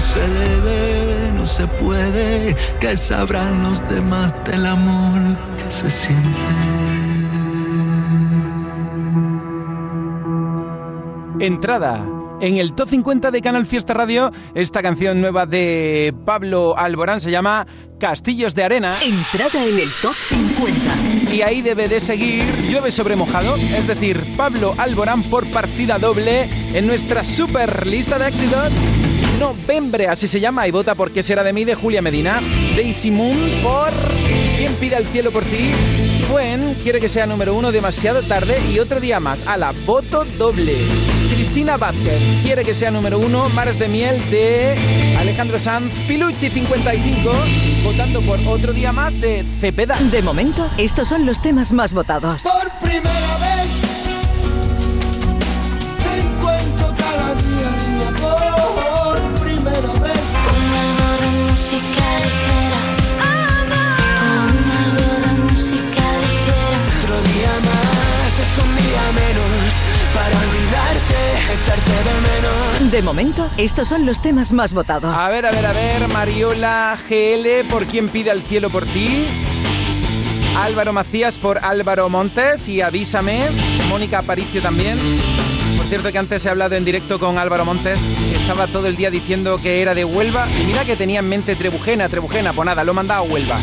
No 0.00 0.06
se 0.06 0.28
debe, 0.28 1.32
no 1.34 1.46
se 1.46 1.66
puede, 1.68 2.56
que 2.80 2.96
sabrán 2.96 3.62
los 3.62 3.86
demás 3.86 4.34
del 4.46 4.64
amor 4.64 5.36
que 5.58 5.64
se 5.64 5.90
siente. 5.90 6.26
Entrada 11.38 12.02
en 12.40 12.56
el 12.56 12.72
Top 12.72 12.88
50 12.88 13.30
de 13.30 13.42
Canal 13.42 13.66
Fiesta 13.66 13.92
Radio. 13.92 14.32
Esta 14.54 14.80
canción 14.80 15.20
nueva 15.20 15.44
de 15.44 16.14
Pablo 16.24 16.78
Alborán 16.78 17.20
se 17.20 17.30
llama 17.30 17.66
Castillos 17.98 18.54
de 18.54 18.64
Arena. 18.64 18.94
Entrada 19.02 19.62
en 19.62 19.80
el 19.80 19.88
Top 20.00 20.14
50. 20.14 21.34
Y 21.36 21.42
ahí 21.42 21.60
debe 21.60 21.88
de 21.88 22.00
seguir 22.00 22.46
Llueve 22.70 22.90
sobre 22.90 23.16
mojado, 23.16 23.54
es 23.54 23.86
decir, 23.86 24.18
Pablo 24.34 24.74
Alborán 24.78 25.22
por 25.24 25.46
partida 25.48 25.98
doble 25.98 26.48
en 26.72 26.86
nuestra 26.86 27.22
super 27.22 27.86
lista 27.86 28.18
de 28.18 28.28
éxitos. 28.28 28.72
Novembre, 29.40 30.06
así 30.06 30.28
se 30.28 30.38
llama, 30.38 30.68
y 30.68 30.70
vota 30.70 30.94
porque 30.94 31.22
será 31.22 31.42
de 31.42 31.54
mí 31.54 31.64
de 31.64 31.74
Julia 31.74 32.02
Medina. 32.02 32.40
Daisy 32.76 33.10
Moon 33.10 33.38
por 33.62 33.90
¿Quién 34.60 34.74
pide 34.74 34.96
al 34.96 35.06
cielo 35.06 35.30
por 35.30 35.42
ti? 35.44 35.70
Buen 36.30 36.74
quiere 36.82 37.00
que 37.00 37.08
sea 37.08 37.24
número 37.24 37.54
uno 37.54 37.72
demasiado 37.72 38.20
tarde 38.20 38.60
y 38.70 38.78
otro 38.78 39.00
día 39.00 39.18
más. 39.18 39.46
A 39.46 39.56
la 39.56 39.72
voto 39.86 40.26
doble. 40.36 40.76
Cristina 41.34 41.78
Vázquez 41.78 42.20
quiere 42.42 42.62
que 42.62 42.74
sea 42.74 42.90
número 42.90 43.18
uno. 43.18 43.48
Mares 43.48 43.78
de 43.78 43.88
miel 43.88 44.20
de 44.30 44.76
Alejandro 45.18 45.58
Sanz. 45.58 45.90
Pilucci 46.06 46.50
55 46.50 47.32
votando 47.82 48.20
por 48.20 48.38
otro 48.46 48.74
día 48.74 48.92
más 48.92 49.18
de 49.18 49.46
Cepeda. 49.58 49.96
De 50.10 50.20
momento, 50.20 50.68
estos 50.76 51.08
son 51.08 51.24
los 51.24 51.40
temas 51.40 51.72
más 51.72 51.94
votados. 51.94 52.42
Por 52.42 52.70
primera 52.80 53.38
vez 53.38 53.59
De 73.00 73.06
momento, 73.06 73.48
estos 73.56 73.88
son 73.88 74.04
los 74.04 74.20
temas 74.20 74.52
más 74.52 74.74
votados. 74.74 75.10
A 75.16 75.30
ver, 75.30 75.46
a 75.46 75.50
ver, 75.50 75.64
a 75.64 75.72
ver, 75.72 76.06
Mariola 76.08 76.98
GL 77.08 77.66
por 77.70 77.86
quién 77.86 78.10
pide 78.10 78.30
al 78.30 78.42
cielo 78.42 78.68
por 78.68 78.84
ti. 78.84 79.24
Álvaro 80.54 80.92
Macías 80.92 81.38
por 81.38 81.64
Álvaro 81.64 82.10
Montes 82.10 82.68
y 82.68 82.82
Avísame. 82.82 83.48
Mónica 83.88 84.18
Aparicio 84.18 84.60
también. 84.60 84.98
Por 85.78 85.86
cierto 85.86 86.12
que 86.12 86.18
antes 86.18 86.44
he 86.44 86.50
hablado 86.50 86.74
en 86.74 86.84
directo 86.84 87.18
con 87.18 87.38
Álvaro 87.38 87.64
Montes, 87.64 88.02
estaba 88.34 88.66
todo 88.66 88.86
el 88.86 88.96
día 88.96 89.10
diciendo 89.10 89.56
que 89.56 89.80
era 89.80 89.94
de 89.94 90.04
Huelva 90.04 90.46
y 90.60 90.66
mira 90.66 90.84
que 90.84 90.94
tenía 90.94 91.20
en 91.20 91.28
mente 91.30 91.56
Trebujena, 91.56 92.06
Trebujena, 92.10 92.52
pues 92.52 92.66
nada, 92.66 92.84
lo 92.84 92.92
he 92.92 92.94
mandado 92.96 93.24
a 93.24 93.26
Huelva. 93.26 93.58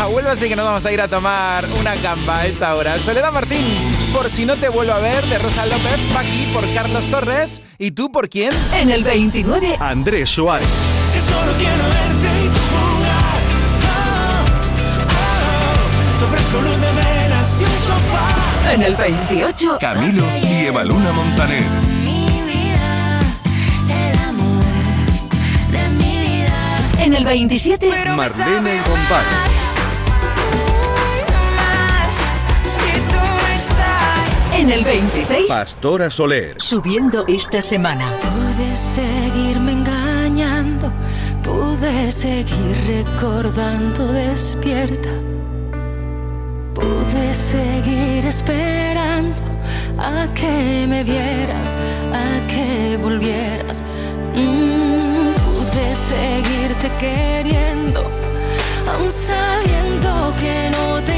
A 0.00 0.06
Huelva 0.06 0.36
sí 0.36 0.48
que 0.48 0.54
nos 0.54 0.64
vamos 0.64 0.86
a 0.86 0.92
ir 0.92 1.00
a 1.00 1.08
tomar 1.08 1.66
una 1.78 1.96
gamba 1.96 2.38
a 2.40 2.46
esta 2.46 2.74
hora. 2.76 2.98
Soledad 3.00 3.32
Martín, 3.32 3.64
por 4.12 4.30
si 4.30 4.46
no 4.46 4.56
te 4.56 4.68
vuelvo 4.68 4.92
a 4.92 5.00
ver, 5.00 5.24
de 5.26 5.38
Rosa 5.38 5.66
López, 5.66 5.98
Paqui 6.14 6.48
por 6.54 6.72
Carlos 6.72 7.04
Torres. 7.06 7.60
¿Y 7.78 7.90
tú 7.90 8.10
por 8.12 8.28
quién? 8.28 8.52
En 8.74 8.90
el 8.90 9.02
29, 9.02 9.76
Andrés 9.80 10.30
Suárez. 10.30 10.68
Que 11.12 11.20
solo 11.20 11.52
quiero 11.58 11.82
verte 11.82 12.44
y 12.44 12.48
tú 12.48 12.60
jugar. 12.70 13.38
Oh, 13.90 14.44
oh, 16.14 16.18
te 16.18 16.24
ofrezco 16.26 16.60
luz 16.62 16.80
de 16.80 16.92
velas 16.92 17.60
y 17.60 17.64
un 17.64 17.78
sofá. 17.86 18.72
en 18.74 18.82
el 18.82 18.94
28, 18.94 19.78
Camilo 19.80 20.24
y 20.42 20.66
Evaluna 20.66 21.10
Montaner. 21.12 21.64
Mi 22.04 22.40
vida, 22.46 23.20
el 23.90 24.18
amor 24.28 24.64
de 25.72 25.88
mi 25.88 26.18
vida. 26.18 27.04
en 27.04 27.14
el 27.14 27.24
27, 27.24 28.14
Marlene 28.14 28.76
y. 28.76 29.57
en 34.58 34.72
el 34.72 34.84
26, 34.84 35.46
Pastora 35.46 36.10
Soler. 36.10 36.56
subiendo 36.58 37.24
esta 37.28 37.62
semana. 37.62 38.12
Pude 38.18 38.74
seguirme 38.74 39.72
engañando, 39.72 40.92
pude 41.44 42.10
seguir 42.10 42.76
recordando 42.88 44.12
despierta. 44.12 45.10
Pude 46.74 47.34
seguir 47.34 48.26
esperando 48.26 49.42
a 49.96 50.26
que 50.34 50.86
me 50.88 51.04
vieras, 51.04 51.72
a 52.12 52.46
que 52.48 52.98
volvieras. 53.00 53.84
Mm, 54.34 55.34
pude 55.44 55.94
seguirte 55.94 56.90
queriendo, 56.98 58.10
aun 58.92 59.10
sabiendo 59.10 60.34
que 60.40 60.70
no 60.70 61.02
te 61.04 61.17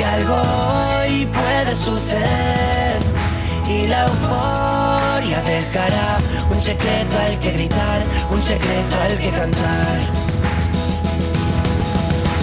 que 0.00 0.06
algo 0.06 0.34
hoy 0.34 1.26
puede 1.26 1.76
suceder 1.76 3.02
y 3.68 3.86
la 3.86 4.06
euforia 4.06 5.42
dejará 5.42 6.18
un 6.50 6.58
secreto 6.58 7.18
al 7.18 7.38
que 7.38 7.50
gritar, 7.52 8.00
un 8.30 8.42
secreto 8.42 8.96
al 9.06 9.18
que 9.18 9.30
cantar. 9.30 9.98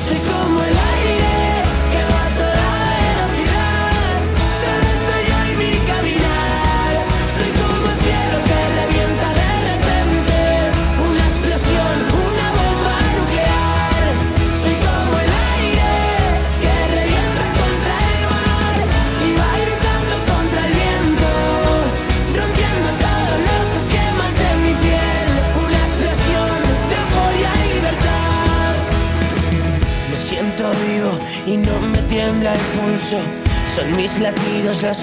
Soy 0.06 0.18
como 0.30 0.62
el 0.62 0.87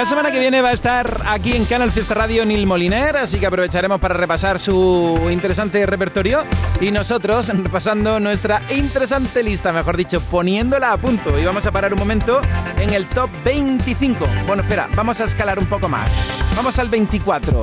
La 0.00 0.06
semana 0.06 0.32
que 0.32 0.38
viene 0.38 0.62
va 0.62 0.70
a 0.70 0.72
estar 0.72 1.24
aquí 1.26 1.52
en 1.52 1.66
Canal 1.66 1.92
Fiesta 1.92 2.14
Radio 2.14 2.46
Nil 2.46 2.66
Moliner, 2.66 3.18
así 3.18 3.38
que 3.38 3.44
aprovecharemos 3.44 4.00
para 4.00 4.14
repasar 4.14 4.58
su 4.58 5.28
interesante 5.30 5.84
repertorio 5.84 6.42
y 6.80 6.90
nosotros 6.90 7.48
repasando 7.48 8.18
nuestra 8.18 8.62
interesante 8.70 9.42
lista, 9.42 9.74
mejor 9.74 9.98
dicho, 9.98 10.22
poniéndola 10.22 10.92
a 10.92 10.96
punto. 10.96 11.38
Y 11.38 11.44
vamos 11.44 11.66
a 11.66 11.70
parar 11.70 11.92
un 11.92 11.98
momento 11.98 12.40
en 12.78 12.94
el 12.94 13.04
top 13.08 13.28
25. 13.44 14.24
Bueno, 14.46 14.62
espera, 14.62 14.88
vamos 14.96 15.20
a 15.20 15.24
escalar 15.24 15.58
un 15.58 15.66
poco 15.66 15.86
más. 15.86 16.10
Vamos 16.56 16.78
al 16.78 16.88
24. 16.88 17.60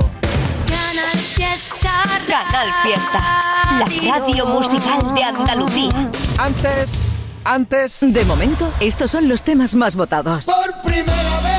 Canal 0.68 1.18
Fiesta. 1.18 1.90
Canal 2.28 2.68
Fiesta, 2.84 3.20
la 3.80 4.16
radio 4.16 4.46
musical 4.46 5.12
de 5.12 5.24
Andalucía. 5.24 6.10
Antes, 6.38 7.18
antes... 7.42 7.98
De 8.00 8.24
momento, 8.26 8.72
estos 8.78 9.10
son 9.10 9.28
los 9.28 9.42
temas 9.42 9.74
más 9.74 9.96
votados. 9.96 10.44
Por 10.44 10.82
primera 10.82 11.40
vez 11.42 11.57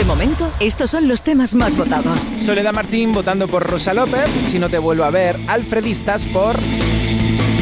De 0.00 0.06
momento, 0.06 0.50
estos 0.60 0.90
son 0.90 1.08
los 1.08 1.20
temas 1.20 1.54
más 1.54 1.76
votados. 1.76 2.18
Soledad 2.42 2.72
Martín 2.72 3.12
votando 3.12 3.48
por 3.48 3.68
Rosa 3.68 3.92
López. 3.92 4.30
Si 4.44 4.58
no 4.58 4.70
te 4.70 4.78
vuelvo 4.78 5.04
a 5.04 5.10
ver, 5.10 5.36
Alfredistas 5.46 6.24
por 6.24 6.56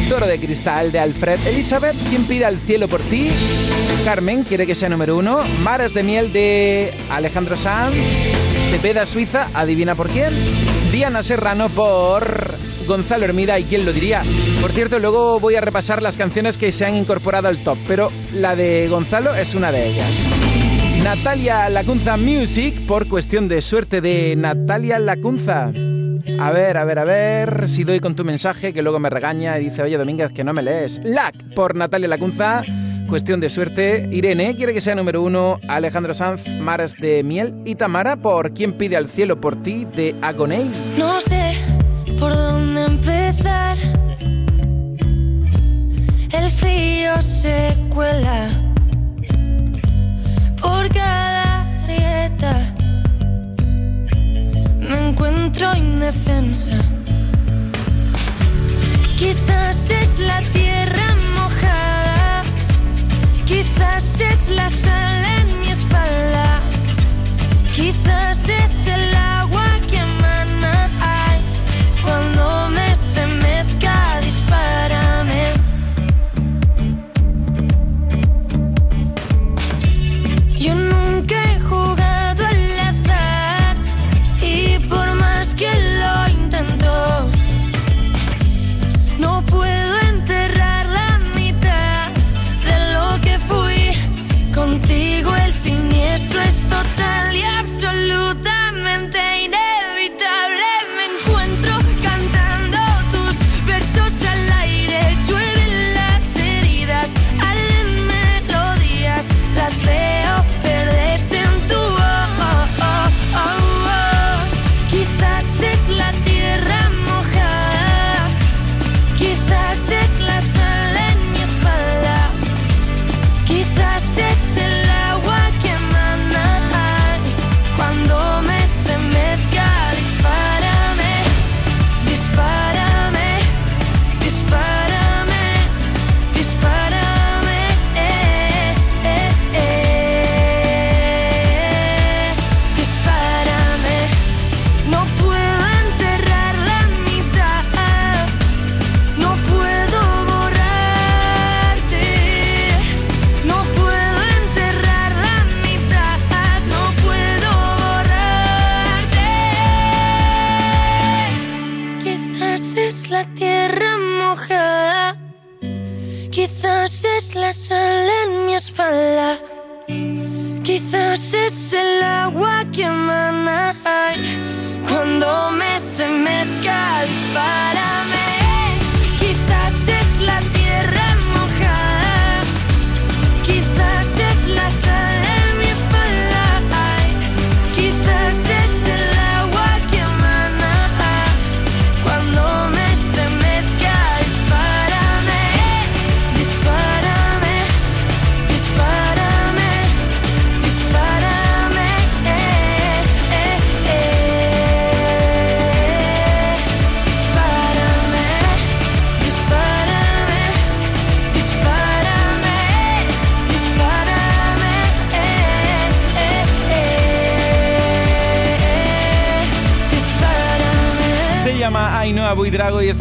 Toro 0.07 0.25
de 0.25 0.39
Cristal 0.39 0.93
de 0.93 0.99
Alfred 0.99 1.45
Elizabeth. 1.45 1.97
¿Quién 2.09 2.23
pide 2.23 2.45
al 2.45 2.57
cielo 2.61 2.87
por 2.87 3.01
ti? 3.01 3.29
Carmen 4.05 4.43
quiere 4.43 4.65
que 4.65 4.73
sea 4.73 4.87
número 4.87 5.17
uno. 5.17 5.41
Maras 5.63 5.93
de 5.93 6.01
miel 6.01 6.31
de 6.31 6.93
Alejandro 7.09 7.57
Sanz. 7.57 7.97
Tepeda 8.71 9.05
Suiza, 9.05 9.49
adivina 9.53 9.95
por 9.95 10.07
quién. 10.07 10.33
Diana 10.93 11.21
Serrano 11.23 11.67
por 11.67 12.53
Gonzalo 12.87 13.25
Hermida 13.25 13.59
y 13.59 13.65
quién 13.65 13.85
lo 13.85 13.91
diría. 13.91 14.23
Por 14.61 14.71
cierto, 14.71 14.97
luego 14.99 15.41
voy 15.41 15.55
a 15.55 15.61
repasar 15.61 16.01
las 16.01 16.15
canciones 16.15 16.57
que 16.57 16.71
se 16.71 16.85
han 16.85 16.95
incorporado 16.95 17.49
al 17.49 17.57
top, 17.57 17.77
pero 17.85 18.09
la 18.33 18.55
de 18.55 18.87
Gonzalo 18.87 19.35
es 19.35 19.55
una 19.55 19.73
de 19.73 19.89
ellas. 19.89 20.15
Natalia 21.03 21.69
Lacunza 21.69 22.17
Music 22.17 22.75
por 22.87 23.07
cuestión 23.07 23.47
de 23.47 23.61
suerte 23.61 24.01
de 24.01 24.35
Natalia 24.35 24.99
Lacunza. 24.99 25.71
A 26.39 26.51
ver, 26.51 26.77
a 26.77 26.83
ver, 26.85 26.99
a 26.99 27.03
ver 27.05 27.67
si 27.67 27.83
doy 27.83 27.99
con 27.99 28.15
tu 28.15 28.23
mensaje 28.23 28.73
que 28.73 28.81
luego 28.81 28.99
me 28.99 29.09
regaña 29.09 29.57
y 29.57 29.65
dice, 29.65 29.81
oye 29.81 29.97
Domínguez, 29.97 30.31
que 30.31 30.43
no 30.43 30.53
me 30.53 30.61
lees. 30.61 30.99
Lac 31.03 31.35
por 31.55 31.75
Natalia 31.75 32.07
Lacunza. 32.07 32.63
cuestión 33.07 33.39
de 33.39 33.49
suerte. 33.49 34.07
Irene 34.11 34.55
quiere 34.55 34.73
que 34.73 34.81
sea 34.81 34.93
número 34.95 35.23
uno 35.23 35.59
Alejandro 35.67 36.13
Sanz, 36.13 36.47
Maras 36.47 36.93
de 36.99 37.23
Miel 37.23 37.55
y 37.65 37.75
Tamara 37.75 38.17
por 38.17 38.53
¿Quién 38.53 38.73
pide 38.73 38.95
al 38.97 39.09
cielo 39.09 39.39
por 39.41 39.61
ti? 39.63 39.87
de 39.95 40.15
Agoney. 40.21 40.69
No 40.97 41.19
sé 41.21 41.53
por 42.19 42.35
dónde 42.35 42.83
empezar. 42.85 43.77
El 46.31 46.49
frío 46.51 47.19
se 47.21 47.75
cuela 47.89 48.49
por 50.61 50.89
cada 50.89 51.65
grieta. 51.83 52.53
Me 54.79 55.09
encuentro 55.09 55.75
indefensa. 55.75 56.77
Quizás 59.17 59.91
es 59.91 60.19
la 60.19 60.41
tierra 60.53 61.07
mojada. 61.35 62.43
Quizás 63.45 64.21
es 64.21 64.49
la 64.49 64.69
sal 64.69 65.23
en 65.39 65.59
mi 65.59 65.69
espalda. 65.69 66.59
Quizás 67.75 68.49
es 68.49 68.87
el 68.87 69.15
agua 69.15 69.68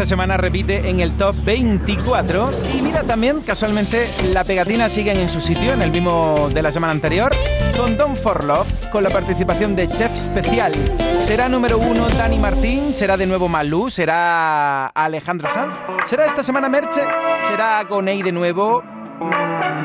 semana 0.09 0.39
repite 0.39 0.89
en 0.89 1.01
el 1.01 1.13
top 1.19 1.37
24. 1.45 2.51
Y 2.75 2.81
mira 2.81 3.03
también, 3.03 3.43
casualmente, 3.43 4.09
la 4.33 4.43
pegatina 4.43 4.89
siguen 4.89 5.19
en 5.19 5.29
su 5.29 5.39
sitio, 5.39 5.75
en 5.75 5.83
el 5.83 5.91
mismo 5.91 6.49
de 6.49 6.63
la 6.63 6.73
semana 6.73 6.93
anterior, 6.93 7.31
con 7.77 7.99
Don 7.99 8.17
for 8.17 8.39
con 8.91 9.05
la 9.05 9.11
participación 9.11 9.77
de 9.77 9.87
Chef 9.87 10.17
Special. 10.17 10.73
¿Será 11.21 11.51
número 11.51 11.79
uno 11.79 12.09
Dani 12.09 12.39
Martín? 12.39 12.95
¿Será 12.95 13.19
de 13.19 13.27
nuevo 13.27 13.49
Malú? 13.49 13.91
¿Será 13.91 14.87
Alejandro 14.87 15.51
Sanz? 15.51 15.75
¿Será 16.07 16.25
esta 16.25 16.43
semana 16.43 16.71
Merche? 16.71 17.03
¿Será 17.43 17.85
Gonei 17.85 18.23
de 18.23 18.33
nuevo? 18.33 18.83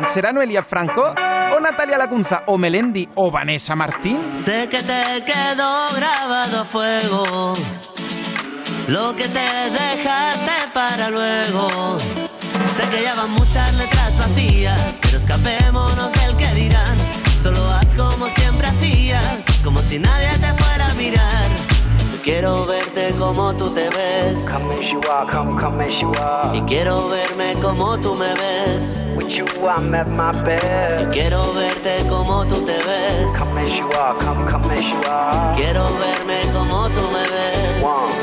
¿Será 0.07 0.31
Noelia 0.31 0.63
Franco? 0.63 1.13
¿O 1.55 1.59
Natalia 1.59 1.97
Lacunza? 1.97 2.43
¿O 2.47 2.57
Melendi? 2.57 3.09
¿O 3.15 3.29
Vanessa 3.29 3.75
Martín? 3.75 4.33
Sé 4.33 4.69
que 4.69 4.77
te 4.77 5.23
quedó 5.25 5.89
grabado 5.95 6.63
fuego 6.63 7.53
lo 8.87 9.15
que 9.15 9.27
te 9.27 9.69
dejaste 9.69 10.71
para 10.73 11.09
luego. 11.09 11.97
Sé 12.67 12.83
que 12.89 13.03
ya 13.03 13.15
van 13.15 13.31
muchas 13.31 13.73
letras 13.75 14.17
vacías, 14.17 14.99
pero 15.01 15.17
escapémonos 15.17 16.11
del 16.13 16.35
que 16.37 16.47
dirán. 16.53 16.97
Solo 17.41 17.59
haz 17.71 17.85
como 17.97 18.27
siempre 18.35 18.67
hacías, 18.67 19.45
como 19.63 19.79
si 19.79 19.99
nadie 19.99 20.29
te 20.39 20.63
fuera 20.63 20.87
a 20.89 20.93
mirar. 20.95 21.49
Yo 22.13 22.21
quiero 22.23 22.65
verte 22.65 23.13
como 23.19 23.53
tú 23.55 23.71
te 23.73 23.89
ves. 23.89 24.49
Come 24.49 24.75
as 24.75 24.91
you 24.91 24.99
are, 25.11 25.29
come, 25.31 25.61
come 25.61 25.85
as 25.85 25.99
you 25.99 26.11
are. 26.21 26.57
Y 26.57 26.61
quiero 26.61 27.09
verme 27.09 27.53
como 27.61 27.99
tú 27.99 28.15
me 28.15 28.33
ves. 28.33 29.01
With 29.15 29.27
you, 29.27 29.45
I'm 29.67 29.93
at 29.93 30.07
my 30.07 30.31
best. 30.43 31.01
Y 31.01 31.05
quiero 31.07 31.53
verte 31.53 31.97
como 32.09 32.45
tú 32.47 32.55
te 32.65 32.77
ves. 32.77 33.37
Come 33.37 33.61
as 33.61 33.69
you 33.69 33.87
are, 33.99 34.17
come, 34.19 34.49
come 34.49 34.73
as 34.73 34.81
you 34.81 34.99
are. 35.11 35.55
Quiero 35.55 35.85
verme 35.99 36.51
como 36.53 36.89
tú 36.89 37.01
me 37.11 37.23
ves. 37.23 37.83
One, 37.83 38.22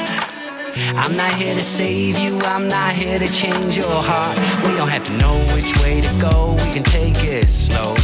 I'm 0.95 1.15
not 1.15 1.33
here 1.33 1.53
to 1.55 1.61
save 1.61 2.17
you, 2.19 2.39
I'm 2.41 2.67
not 2.67 2.93
here 2.93 3.19
to 3.19 3.27
change 3.27 3.77
your 3.77 4.01
heart. 4.03 4.37
We 4.65 4.75
don't 4.77 4.89
have 4.89 5.03
to 5.05 5.13
know 5.17 5.33
which 5.53 5.71
way 5.83 6.01
to 6.01 6.09
go, 6.19 6.53
we 6.63 6.71
can 6.73 6.83
take 6.83 7.23
it 7.23 7.49
slow. 7.49 7.95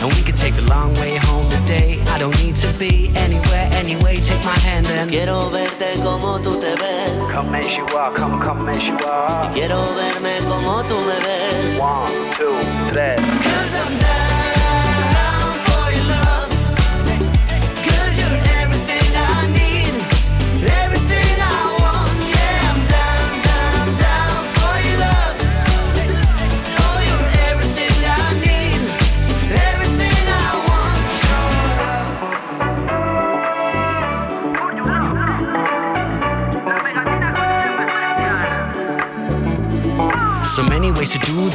And 0.00 0.12
we 0.12 0.22
can 0.22 0.34
take 0.34 0.54
the 0.54 0.66
long 0.68 0.92
way 0.94 1.16
home 1.16 1.48
today. 1.48 2.00
I 2.08 2.18
don't 2.18 2.36
need 2.44 2.56
to 2.56 2.70
be 2.78 3.10
anywhere, 3.16 3.70
anyway. 3.72 4.16
Take 4.16 4.44
my 4.44 4.58
hand 4.58 4.86
and 4.88 5.08
Quiero 5.10 5.48
verte 5.50 5.94
como 6.02 6.38
tú 6.40 6.60
te 6.60 6.74
ves. 6.76 7.32
Come 7.32 7.54
as 7.54 7.66
you 7.76 7.86
are, 7.96 8.12
come, 8.14 8.38
come 8.40 8.68
as 8.68 8.82
you 8.84 8.96
Y 8.96 9.06
are. 9.08 9.50
quiero 9.52 9.82
verme 9.96 10.38
como 10.46 10.82
tú 10.84 10.96
me 11.06 11.18
ves. 11.24 11.78
One, 11.80 12.12
two, 12.36 12.58
three. 12.90 13.16
Cause 13.16 13.80
I'm 13.80 13.98
down 13.98 14.33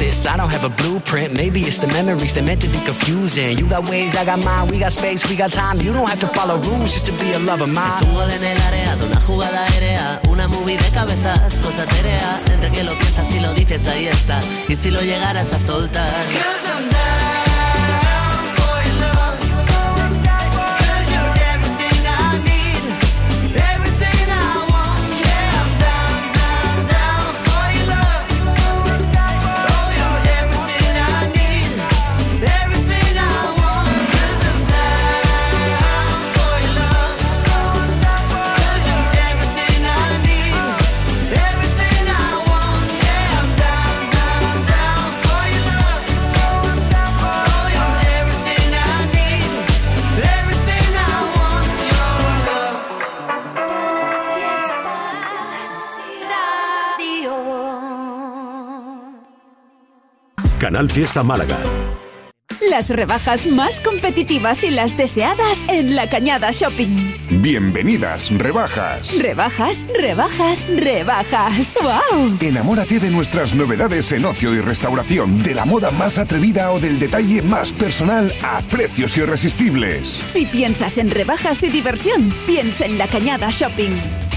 this. 0.00 0.26
I 0.26 0.36
don't 0.36 0.50
have 0.50 0.64
a 0.64 0.68
blueprint, 0.68 1.32
maybe 1.32 1.60
it's 1.62 1.78
the 1.78 1.86
memories 1.86 2.34
that 2.34 2.44
meant 2.44 2.60
to 2.62 2.68
be 2.68 2.80
confusing. 2.80 3.56
You 3.58 3.66
got 3.68 3.88
ways, 3.88 4.14
I 4.14 4.24
got 4.24 4.42
mine, 4.44 4.68
we 4.68 4.78
got 4.78 4.92
space, 4.92 5.26
we 5.28 5.36
got 5.36 5.52
time. 5.52 5.80
You 5.80 5.92
don't 5.92 6.08
have 6.08 6.20
to 6.20 6.28
follow 6.28 6.56
rules 6.68 6.92
just 6.92 7.06
to 7.06 7.12
be 7.12 7.32
a 7.32 7.38
lover 7.38 7.64
of 7.64 7.70
mine. 7.70 7.92
Es 7.92 8.02
un 8.02 8.14
gol 8.14 8.30
en 8.30 8.44
el 8.44 8.60
área 8.62 8.96
de 8.96 9.06
una 9.06 9.20
jugada 9.20 9.64
aérea, 9.66 10.20
una 10.28 10.48
movie 10.48 10.76
de 10.76 10.88
cabezas, 10.90 11.60
cosa 11.60 11.86
terea. 11.86 12.40
Entre 12.52 12.70
que 12.72 12.84
lo 12.84 12.94
piensas 12.98 13.32
y 13.34 13.40
lo 13.40 13.54
dices, 13.54 13.88
ahí 13.88 14.06
está. 14.06 14.40
Y 14.68 14.76
si 14.76 14.90
lo 14.90 15.00
llegaras 15.00 15.52
a 15.52 15.60
soltar. 15.60 16.24
Canal 60.80 60.94
Fiesta 60.94 61.22
Málaga. 61.22 61.58
Las 62.70 62.88
rebajas 62.88 63.46
más 63.46 63.80
competitivas 63.80 64.64
y 64.64 64.70
las 64.70 64.96
deseadas 64.96 65.62
en 65.68 65.94
La 65.94 66.08
Cañada 66.08 66.52
Shopping. 66.52 67.16
Bienvenidas, 67.42 68.30
rebajas. 68.38 69.14
Rebajas, 69.18 69.84
rebajas, 70.00 70.66
rebajas. 70.74 71.76
¡Wow! 71.82 72.38
Enamórate 72.40 72.98
de 72.98 73.10
nuestras 73.10 73.54
novedades 73.54 74.10
en 74.12 74.24
ocio 74.24 74.54
y 74.54 74.60
restauración, 74.60 75.38
de 75.42 75.54
la 75.54 75.66
moda 75.66 75.90
más 75.90 76.18
atrevida 76.18 76.72
o 76.72 76.80
del 76.80 76.98
detalle 76.98 77.42
más 77.42 77.74
personal 77.74 78.32
a 78.42 78.62
precios 78.62 79.18
irresistibles. 79.18 80.08
Si 80.08 80.46
piensas 80.46 80.96
en 80.96 81.10
rebajas 81.10 81.62
y 81.62 81.68
diversión, 81.68 82.32
piensa 82.46 82.86
en 82.86 82.96
La 82.96 83.06
Cañada 83.06 83.50
Shopping. 83.50 84.29